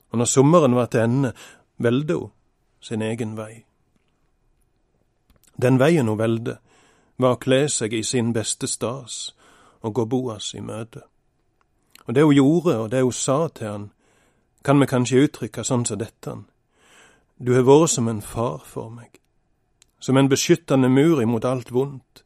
og 0.09 0.21
når 0.21 0.29
sommeren 0.29 0.77
var 0.77 0.87
til 0.89 1.03
ende, 1.03 1.33
velgte 1.79 2.19
hun 2.19 2.31
sin 2.81 3.01
egen 3.01 3.35
vei. 3.37 3.65
Den 5.61 5.79
veien 5.79 6.07
hun 6.07 6.19
velde, 6.19 6.59
var 7.19 7.35
å 7.35 7.39
kle 7.43 7.65
seg 7.67 7.93
i 7.93 8.03
sin 8.03 8.31
beste 8.33 8.67
stas 8.67 9.33
og 9.83 9.95
gå 9.95 10.05
Boas 10.07 10.53
i 10.55 10.61
møte. 10.63 11.01
Og 12.07 12.15
det 12.15 12.23
hun 12.23 12.35
gjorde, 12.35 12.77
og 12.79 12.91
det 12.91 13.01
hun 13.03 13.11
sa 13.11 13.47
til 13.47 13.67
han, 13.67 13.89
kan 14.63 14.79
vi 14.79 14.87
kanskje 14.87 15.25
uttrykke 15.25 15.63
sånn 15.63 15.85
som 15.85 15.99
dette. 15.99 16.35
Du 17.39 17.53
har 17.55 17.67
vært 17.67 17.91
som 17.95 18.07
en 18.07 18.21
far 18.21 18.63
for 18.65 18.89
meg, 18.91 19.19
som 19.99 20.17
en 20.17 20.31
beskyttende 20.31 20.89
mur 20.89 21.21
imot 21.21 21.45
alt 21.45 21.71
vondt. 21.71 22.23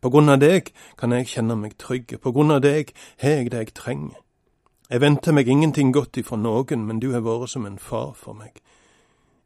På 0.00 0.10
grunn 0.14 0.32
av 0.32 0.40
deg 0.40 0.72
kan 0.96 1.12
jeg 1.12 1.28
kjenne 1.34 1.56
meg 1.58 1.76
trygg, 1.80 2.18
på 2.20 2.32
grunn 2.32 2.54
av 2.54 2.62
deg 2.64 2.92
har 3.20 3.40
jeg 3.40 3.52
det 3.52 3.64
jeg 3.64 3.74
trenger. 3.74 4.20
Jeg 4.88 5.00
venter 5.00 5.34
meg 5.36 5.48
ingenting 5.48 5.92
godt 5.92 6.16
ifra 6.16 6.38
noen, 6.40 6.86
men 6.88 7.00
du 7.00 7.10
har 7.12 7.20
vært 7.20 7.52
som 7.52 7.66
en 7.68 7.78
far 7.78 8.14
for 8.16 8.32
meg. 8.32 8.62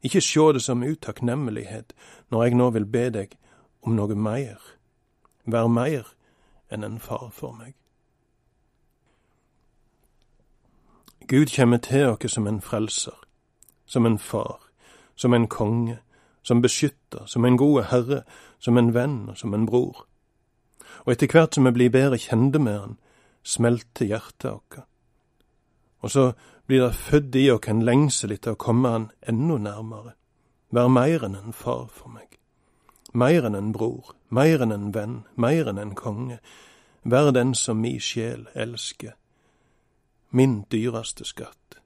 Ikke 0.07 0.23
sjå 0.23 0.53
det 0.55 0.63
som 0.63 0.85
utakknemlighet 0.87 1.95
når 2.31 2.45
jeg 2.45 2.59
nå 2.59 2.69
vil 2.77 2.87
be 2.87 3.09
deg 3.11 3.35
om 3.83 3.97
noe 3.99 4.15
mer. 4.15 4.61
Vær 5.45 5.67
mer 5.67 6.13
enn 6.71 6.87
en 6.87 7.01
far 7.03 7.33
for 7.35 7.57
meg. 7.59 7.75
Gud 11.27 11.51
kommer 11.57 11.83
til 11.83 12.13
oss 12.13 12.35
som 12.37 12.47
en 12.47 12.61
frelser, 12.61 13.19
som 13.87 14.07
en 14.07 14.19
far, 14.19 14.61
som 15.17 15.35
en 15.35 15.49
konge, 15.49 15.99
som 16.43 16.63
beskytter, 16.63 17.27
som 17.27 17.45
en 17.45 17.59
gode 17.59 17.89
herre, 17.91 18.23
som 18.59 18.79
en 18.79 18.95
venn 18.95 19.29
og 19.29 19.39
som 19.39 19.55
en 19.55 19.67
bror. 19.67 20.07
Og 21.03 21.13
etter 21.17 21.27
hvert 21.27 21.55
som 21.55 21.67
vi 21.67 21.75
blir 21.75 21.91
bedre 21.91 22.19
kjente 22.19 22.63
med 22.63 22.79
han, 22.79 22.97
smelter 23.43 24.07
hjertet 24.07 24.51
vårt. 24.51 24.87
Og 26.03 26.11
så 26.11 26.33
blir 26.67 26.83
det 26.83 26.95
født 26.95 27.35
i 27.39 27.51
oss 27.51 27.69
en 27.71 27.85
lengsel 27.87 28.35
etter 28.35 28.57
å 28.57 28.61
komme 28.61 28.91
han 28.91 29.09
enda 29.29 29.59
nærmere, 29.59 30.15
være 30.71 30.89
mer 30.89 31.25
enn 31.27 31.39
en 31.39 31.57
far 31.57 31.87
for 31.93 32.11
meg, 32.11 32.39
mer 33.13 33.47
enn 33.47 33.59
en 33.59 33.73
bror, 33.73 34.15
mer 34.29 34.63
enn 34.65 34.73
en 34.73 34.91
venn, 34.95 35.23
mer 35.37 35.71
enn 35.71 35.79
en 35.79 35.95
konge, 35.95 36.39
være 37.05 37.35
den 37.39 37.55
som 37.55 37.81
mi 37.83 37.99
sjel 38.01 38.49
elsker, 38.55 39.15
min 40.31 40.63
dyreste 40.73 41.25
skatt. 41.29 41.79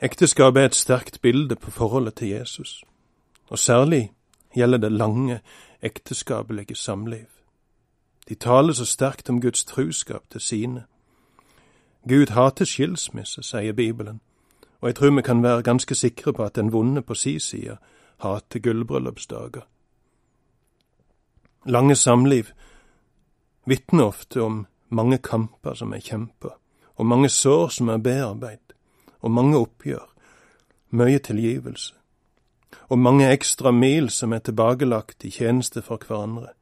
Ekteskapet 0.00 0.60
er 0.62 0.70
et 0.70 0.78
sterkt 0.78 1.20
bilde 1.22 1.56
på 1.56 1.70
forholdet 1.70 2.14
til 2.20 2.28
Jesus, 2.28 2.84
og 3.48 3.58
særlig 3.58 4.12
gjelder 4.54 4.78
det 4.78 4.92
lange, 4.92 5.40
ekteskapelige 5.82 6.74
samliv. 6.74 7.26
De 8.28 8.34
taler 8.34 8.72
så 8.72 8.84
sterkt 8.84 9.30
om 9.30 9.40
Guds 9.40 9.64
truskap 9.64 10.30
til 10.30 10.40
sine. 10.40 10.84
Gud 12.08 12.30
hater 12.32 12.64
skilsmisse, 12.64 13.42
sier 13.42 13.72
Bibelen, 13.72 14.20
og 14.80 14.88
jeg 14.88 14.94
tror 14.94 15.16
vi 15.16 15.22
kan 15.22 15.42
være 15.42 15.62
ganske 15.62 15.94
sikre 15.94 16.32
på 16.32 16.44
at 16.44 16.56
den 16.56 16.72
vonde 16.72 17.02
på 17.02 17.14
si 17.14 17.38
side 17.38 17.76
hater 18.22 18.58
gullbryllupsdager. 18.58 19.66
Lange 21.66 21.94
samliv 21.94 22.44
vitner 23.66 24.04
ofte 24.04 24.42
om 24.42 24.66
mange 24.88 25.18
kamper 25.18 25.74
som 25.74 25.92
er 25.92 26.00
kjempa, 26.00 26.54
og 26.96 27.06
mange 27.06 27.28
sår 27.28 27.68
som 27.68 27.88
er 27.88 27.98
bearbeidet, 27.98 28.74
og 29.20 29.30
mange 29.30 29.58
oppgjør, 29.58 30.06
mye 30.90 31.18
tilgivelse, 31.18 31.94
og 32.88 32.98
mange 32.98 33.28
ekstra 33.30 33.70
mil 33.70 34.08
som 34.10 34.32
er 34.32 34.38
tilbakelagt 34.38 35.24
i 35.24 35.30
tjeneste 35.30 35.82
for 35.82 36.00
hverandre, 36.06 36.54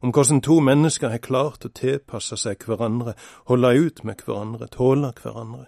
om 0.00 0.12
hvordan 0.12 0.40
to 0.40 0.60
mennesker 0.60 1.08
har 1.08 1.18
klart 1.18 1.64
å 1.64 1.72
tilpasse 1.74 2.36
seg 2.36 2.64
hverandre, 2.64 3.14
holde 3.48 3.74
ut 3.76 4.04
med 4.04 4.22
hverandre, 4.24 4.68
tåle 4.72 5.12
hverandre. 5.22 5.66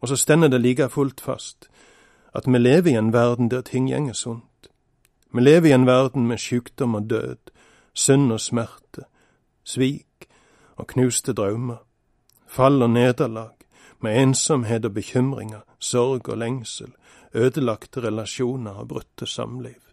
Og 0.00 0.08
så 0.08 0.16
stender 0.16 0.48
det 0.48 0.62
like 0.62 0.88
fullt 0.88 1.20
fast 1.20 1.68
at 2.32 2.46
vi 2.46 2.58
lever 2.58 2.90
i 2.90 2.96
en 2.96 3.12
verden 3.12 3.50
der 3.50 3.60
ting 3.66 3.88
gjenger 3.90 4.14
sunt. 4.14 4.70
Vi 5.34 5.40
lever 5.40 5.68
i 5.68 5.72
en 5.72 5.86
verden 5.86 6.26
med 6.26 6.38
sykdom 6.38 6.94
og 6.94 7.10
død, 7.10 7.50
synd 7.94 8.32
og 8.32 8.40
smerte, 8.40 9.04
svik 9.64 10.28
og 10.76 10.86
knuste 10.94 11.32
drømmer, 11.32 11.82
fall 12.46 12.82
og 12.82 12.90
nederlag, 12.90 13.56
med 14.00 14.22
ensomhet 14.22 14.84
og 14.84 14.94
bekymringer, 14.94 15.60
sorg 15.78 16.28
og 16.28 16.38
lengsel, 16.38 16.94
ødelagte 17.34 18.00
relasjoner 18.00 18.80
og 18.80 18.88
brutte 18.88 19.26
samliv. 19.26 19.89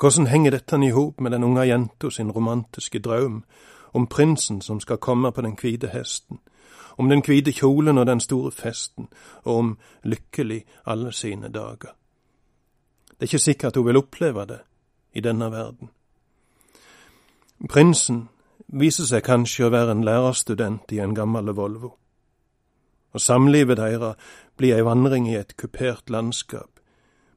Hvordan 0.00 0.26
henger 0.26 0.50
dette 0.50 0.76
i 0.84 0.90
hop 0.90 1.20
med 1.20 1.30
den 1.30 1.44
unge 1.44 1.62
jenta 1.64 2.10
sin 2.10 2.30
romantiske 2.30 2.98
drøm 2.98 3.44
om 3.92 4.06
prinsen 4.06 4.60
som 4.60 4.80
skal 4.80 4.98
komme 4.98 5.32
på 5.32 5.40
den 5.40 5.56
hvite 5.56 5.88
hesten, 5.88 6.38
om 6.98 7.08
den 7.08 7.22
hvite 7.24 7.52
kjolen 7.52 7.98
og 7.98 8.06
den 8.06 8.20
store 8.20 8.52
festen, 8.52 9.08
og 9.44 9.56
om 9.56 9.78
lykkelig 10.04 10.64
alle 10.86 11.12
sine 11.12 11.48
dager? 11.48 11.96
Det 13.08 13.20
er 13.20 13.24
ikke 13.24 13.38
sikkert 13.38 13.76
hun 13.76 13.86
vil 13.86 13.96
oppleve 13.96 14.46
det 14.46 14.60
i 15.14 15.20
denne 15.20 15.50
verden. 15.52 15.90
Prinsen 17.68 18.28
viser 18.68 19.08
seg 19.08 19.24
kanskje 19.24 19.66
å 19.66 19.72
være 19.72 19.94
en 19.96 20.04
lærerstudent 20.04 20.92
i 20.92 21.00
en 21.00 21.14
gammel 21.14 21.54
Volvo, 21.56 21.94
og 23.12 23.20
samlivet 23.20 23.78
deres 23.80 24.16
blir 24.56 24.76
ei 24.76 24.84
vandring 24.84 25.30
i 25.30 25.38
et 25.40 25.56
kupert 25.56 26.10
landskap 26.10 26.82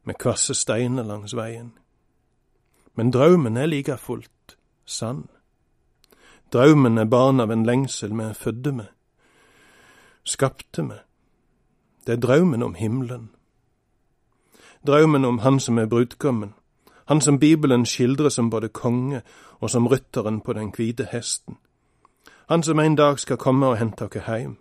med 0.03 0.19
kvasse 0.19 0.53
steiner 0.53 1.07
langs 1.07 1.35
veien. 1.37 1.71
Men 2.99 3.11
drømmen 3.11 3.57
er 3.57 3.65
like 3.65 3.97
fullt 3.97 4.57
sann. 4.85 5.29
Drømmen 6.51 6.97
er 6.97 7.05
barn 7.05 7.39
av 7.39 7.51
en 7.51 7.63
lengsel 7.63 8.11
vi 8.11 8.25
fødde 8.35 8.73
med, 8.75 8.89
skapte 10.23 10.83
med. 10.83 10.99
Det 12.03 12.13
er 12.17 12.19
drømmen 12.19 12.63
om 12.63 12.75
himmelen. 12.75 13.29
Drømmen 14.87 15.25
om 15.25 15.39
Han 15.39 15.59
som 15.59 15.79
er 15.79 15.85
brudgommen, 15.85 16.53
han 17.07 17.21
som 17.21 17.39
Bibelen 17.39 17.85
skildrer 17.85 18.29
som 18.29 18.49
både 18.49 18.69
konge 18.69 19.21
og 19.59 19.69
som 19.69 19.87
rytteren 19.87 20.41
på 20.41 20.53
den 20.53 20.73
hvite 20.75 21.07
hesten. 21.11 21.57
Han 22.49 22.63
som 22.63 22.79
en 22.79 22.95
dag 22.95 23.19
skal 23.19 23.37
komme 23.37 23.67
og 23.67 23.77
hente 23.77 24.05
oss 24.05 24.25
heim. 24.27 24.57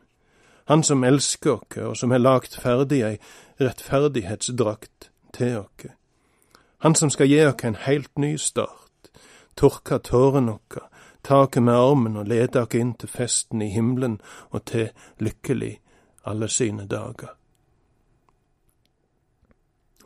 Han 0.64 0.82
som 0.82 1.04
elsker 1.04 1.52
oss 1.52 1.78
og 1.78 1.96
som 1.96 2.10
har 2.10 2.18
lagt 2.18 2.54
ferdig 2.54 3.02
ei 3.02 3.16
rettferdighetsdrakt 3.60 5.10
til 5.34 5.56
oss. 5.58 5.97
Han 6.78 6.94
som 6.94 7.10
skal 7.10 7.26
gi 7.26 7.40
oss 7.46 7.64
en 7.64 7.74
heilt 7.74 8.18
ny 8.18 8.36
start, 8.38 9.10
tørke 9.58 9.98
tårene 9.98 10.58
våre, 10.58 10.84
ta 11.26 11.42
oss 11.42 11.58
med 11.58 11.74
armen 11.74 12.16
og 12.16 12.28
lede 12.30 12.62
oss 12.62 12.74
inn 12.78 12.94
til 12.94 13.10
festen 13.10 13.62
i 13.62 13.72
himmelen 13.74 14.20
og 14.50 14.64
til 14.70 14.90
lykkelig 15.18 15.80
alle 16.24 16.48
sine 16.48 16.86
dager. 16.86 17.34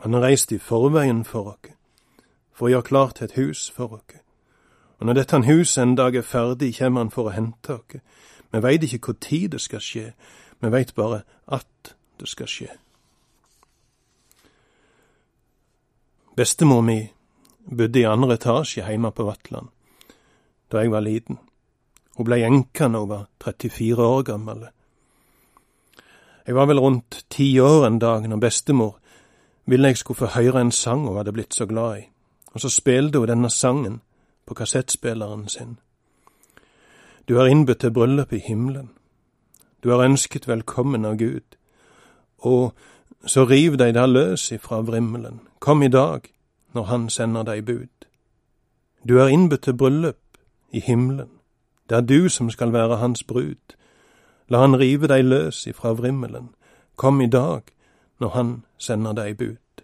Han 0.00 0.14
har 0.14 0.24
reist 0.24 0.52
i 0.52 0.58
forveien 0.58 1.24
for 1.24 1.52
oss, 1.52 1.76
for 2.52 2.66
å 2.66 2.72
gjøre 2.72 2.88
klart 2.88 3.22
et 3.22 3.36
hus 3.36 3.68
for 3.70 3.92
oss. 3.98 4.16
Og 4.98 5.06
når 5.06 5.20
dette 5.20 5.42
huset 5.46 5.82
en 5.82 5.96
dag 5.96 6.16
er 6.16 6.24
ferdig, 6.26 6.72
kommer 6.78 7.04
han 7.04 7.10
for 7.10 7.28
å 7.28 7.36
hente 7.36 7.76
oss. 7.76 8.00
Vi 8.52 8.62
veit 8.62 8.82
ikke 8.82 9.12
hvor 9.12 9.20
tid 9.20 9.52
det 9.52 9.60
skal 9.60 9.84
skje, 9.84 10.12
vi 10.60 10.72
veit 10.72 10.94
bare 10.94 11.22
at 11.46 11.94
det 12.20 12.28
skal 12.28 12.48
skje. 12.48 12.70
Bestemor 16.36 16.80
mi 16.80 17.12
bodde 17.76 18.00
i 18.00 18.08
andre 18.08 18.34
etasje 18.38 18.84
hjemme 18.88 19.10
på 19.12 19.24
Vatland 19.28 19.68
da 20.72 20.80
jeg 20.80 20.90
var 20.90 21.04
liten. 21.04 21.36
Hun 22.16 22.24
blei 22.24 22.38
enke 22.46 22.86
når 22.88 23.00
hun 23.00 23.08
var 23.08 23.26
34 23.44 24.04
år 24.06 24.22
gammel. 24.22 24.62
Jeg 26.46 26.54
var 26.54 26.66
vel 26.66 26.80
rundt 26.80 27.24
ti 27.30 27.58
år 27.60 27.86
en 27.86 27.98
dag 27.98 28.24
når 28.28 28.40
bestemor 28.40 28.96
ville 29.66 29.88
jeg 29.88 29.96
skulle 29.96 30.18
få 30.18 30.30
høre 30.32 30.60
en 30.60 30.72
sang 30.72 31.04
hun 31.06 31.16
hadde 31.16 31.32
blitt 31.32 31.54
så 31.54 31.66
glad 31.66 31.98
i, 31.98 32.08
og 32.54 32.60
så 32.60 32.68
spilte 32.68 33.18
hun 33.18 33.28
denne 33.28 33.50
sangen 33.50 34.00
på 34.46 34.54
kassettspilleren 34.54 35.48
sin. 35.48 35.78
Du 37.28 37.36
er 37.38 37.46
innbudt 37.46 37.80
til 37.80 37.92
bryllup 37.92 38.32
i 38.32 38.40
himmelen. 38.40 38.90
Du 39.84 39.90
er 39.90 40.04
ønsket 40.08 40.48
velkommen 40.48 41.04
av 41.04 41.16
Gud. 41.16 41.56
Og 42.38 42.72
så 43.26 43.44
riv 43.44 43.76
deg 43.78 43.94
der 43.94 44.06
løs 44.06 44.52
ifra 44.52 44.80
vrimmelen. 44.80 45.40
Kom 45.58 45.82
i 45.82 45.88
dag, 45.88 46.20
når 46.72 46.82
Han 46.84 47.10
sender 47.10 47.42
deg 47.42 47.64
bud. 47.64 48.06
Du 49.08 49.18
er 49.18 49.28
innbudt 49.28 49.62
til 49.62 49.76
bryllup 49.76 50.38
i 50.72 50.80
himmelen. 50.80 51.28
Det 51.88 51.96
er 51.96 52.00
du 52.00 52.28
som 52.28 52.50
skal 52.50 52.72
være 52.72 52.96
hans 52.96 53.24
brud. 53.24 53.76
La 54.48 54.60
han 54.60 54.78
rive 54.80 55.06
deg 55.06 55.24
løs 55.24 55.66
ifra 55.66 55.92
vrimmelen. 55.92 56.54
Kom 56.96 57.20
i 57.20 57.26
dag, 57.26 57.62
når 58.20 58.28
han 58.28 58.64
sender 58.78 59.12
deg 59.12 59.36
bud. 59.36 59.82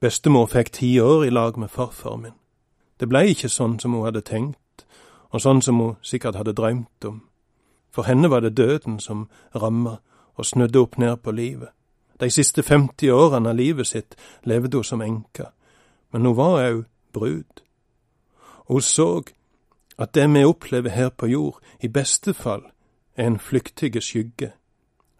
Bestemor 0.00 0.46
fikk 0.46 0.72
ti 0.72 0.98
år 1.00 1.24
i 1.24 1.30
lag 1.30 1.58
med 1.58 1.68
farfar 1.68 2.16
min. 2.16 2.36
Det 3.00 3.08
blei 3.08 3.32
ikke 3.32 3.48
sånn 3.48 3.78
som 3.80 3.94
hun 3.94 4.04
hadde 4.04 4.22
tenkt, 4.22 4.84
og 5.30 5.40
sånn 5.40 5.62
som 5.62 5.80
hun 5.80 5.96
sikkert 6.02 6.36
hadde 6.38 6.54
drømt 6.54 7.04
om. 7.04 7.22
For 7.90 8.02
henne 8.02 8.30
var 8.30 8.40
det 8.40 8.56
døden 8.56 9.00
som 9.00 9.28
ramma 9.54 9.98
og 10.38 10.46
snudde 10.46 10.80
opp 10.80 10.98
ned 10.98 11.16
på 11.22 11.34
livet. 11.34 11.74
De 12.20 12.30
siste 12.30 12.62
50 12.62 13.10
årene 13.14 13.50
av 13.50 13.58
livet 13.58 13.86
sitt 13.86 14.16
levde 14.42 14.78
hun 14.78 14.84
som 14.84 15.02
enke, 15.02 15.50
men 16.12 16.26
hun 16.26 16.36
var 16.36 16.62
òg 16.62 16.84
brud. 17.12 17.62
Hun 18.68 18.82
så 18.82 19.22
at 19.98 20.14
det 20.14 20.26
vi 20.30 20.44
opplever 20.44 20.90
her 20.90 21.08
på 21.10 21.26
jord, 21.26 21.58
i 21.82 21.88
beste 21.88 22.34
fall 22.34 22.62
er 23.16 23.26
en 23.26 23.38
flyktige 23.38 24.00
skygge 24.00 24.52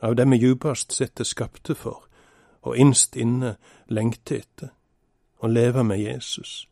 av 0.00 0.14
det 0.16 0.26
vi 0.30 0.38
djupest 0.38 0.92
sett 0.94 1.20
er 1.20 1.26
skapte 1.26 1.74
for, 1.74 2.06
og 2.62 2.78
innst 2.78 3.16
inne 3.16 3.56
lengter 3.88 4.42
etter, 4.42 4.70
å 5.42 5.46
leve 5.46 5.84
med 5.84 5.98
Jesus 5.98 6.68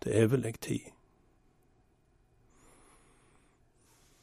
til 0.00 0.12
evig 0.12 0.60
tid. 0.60 0.97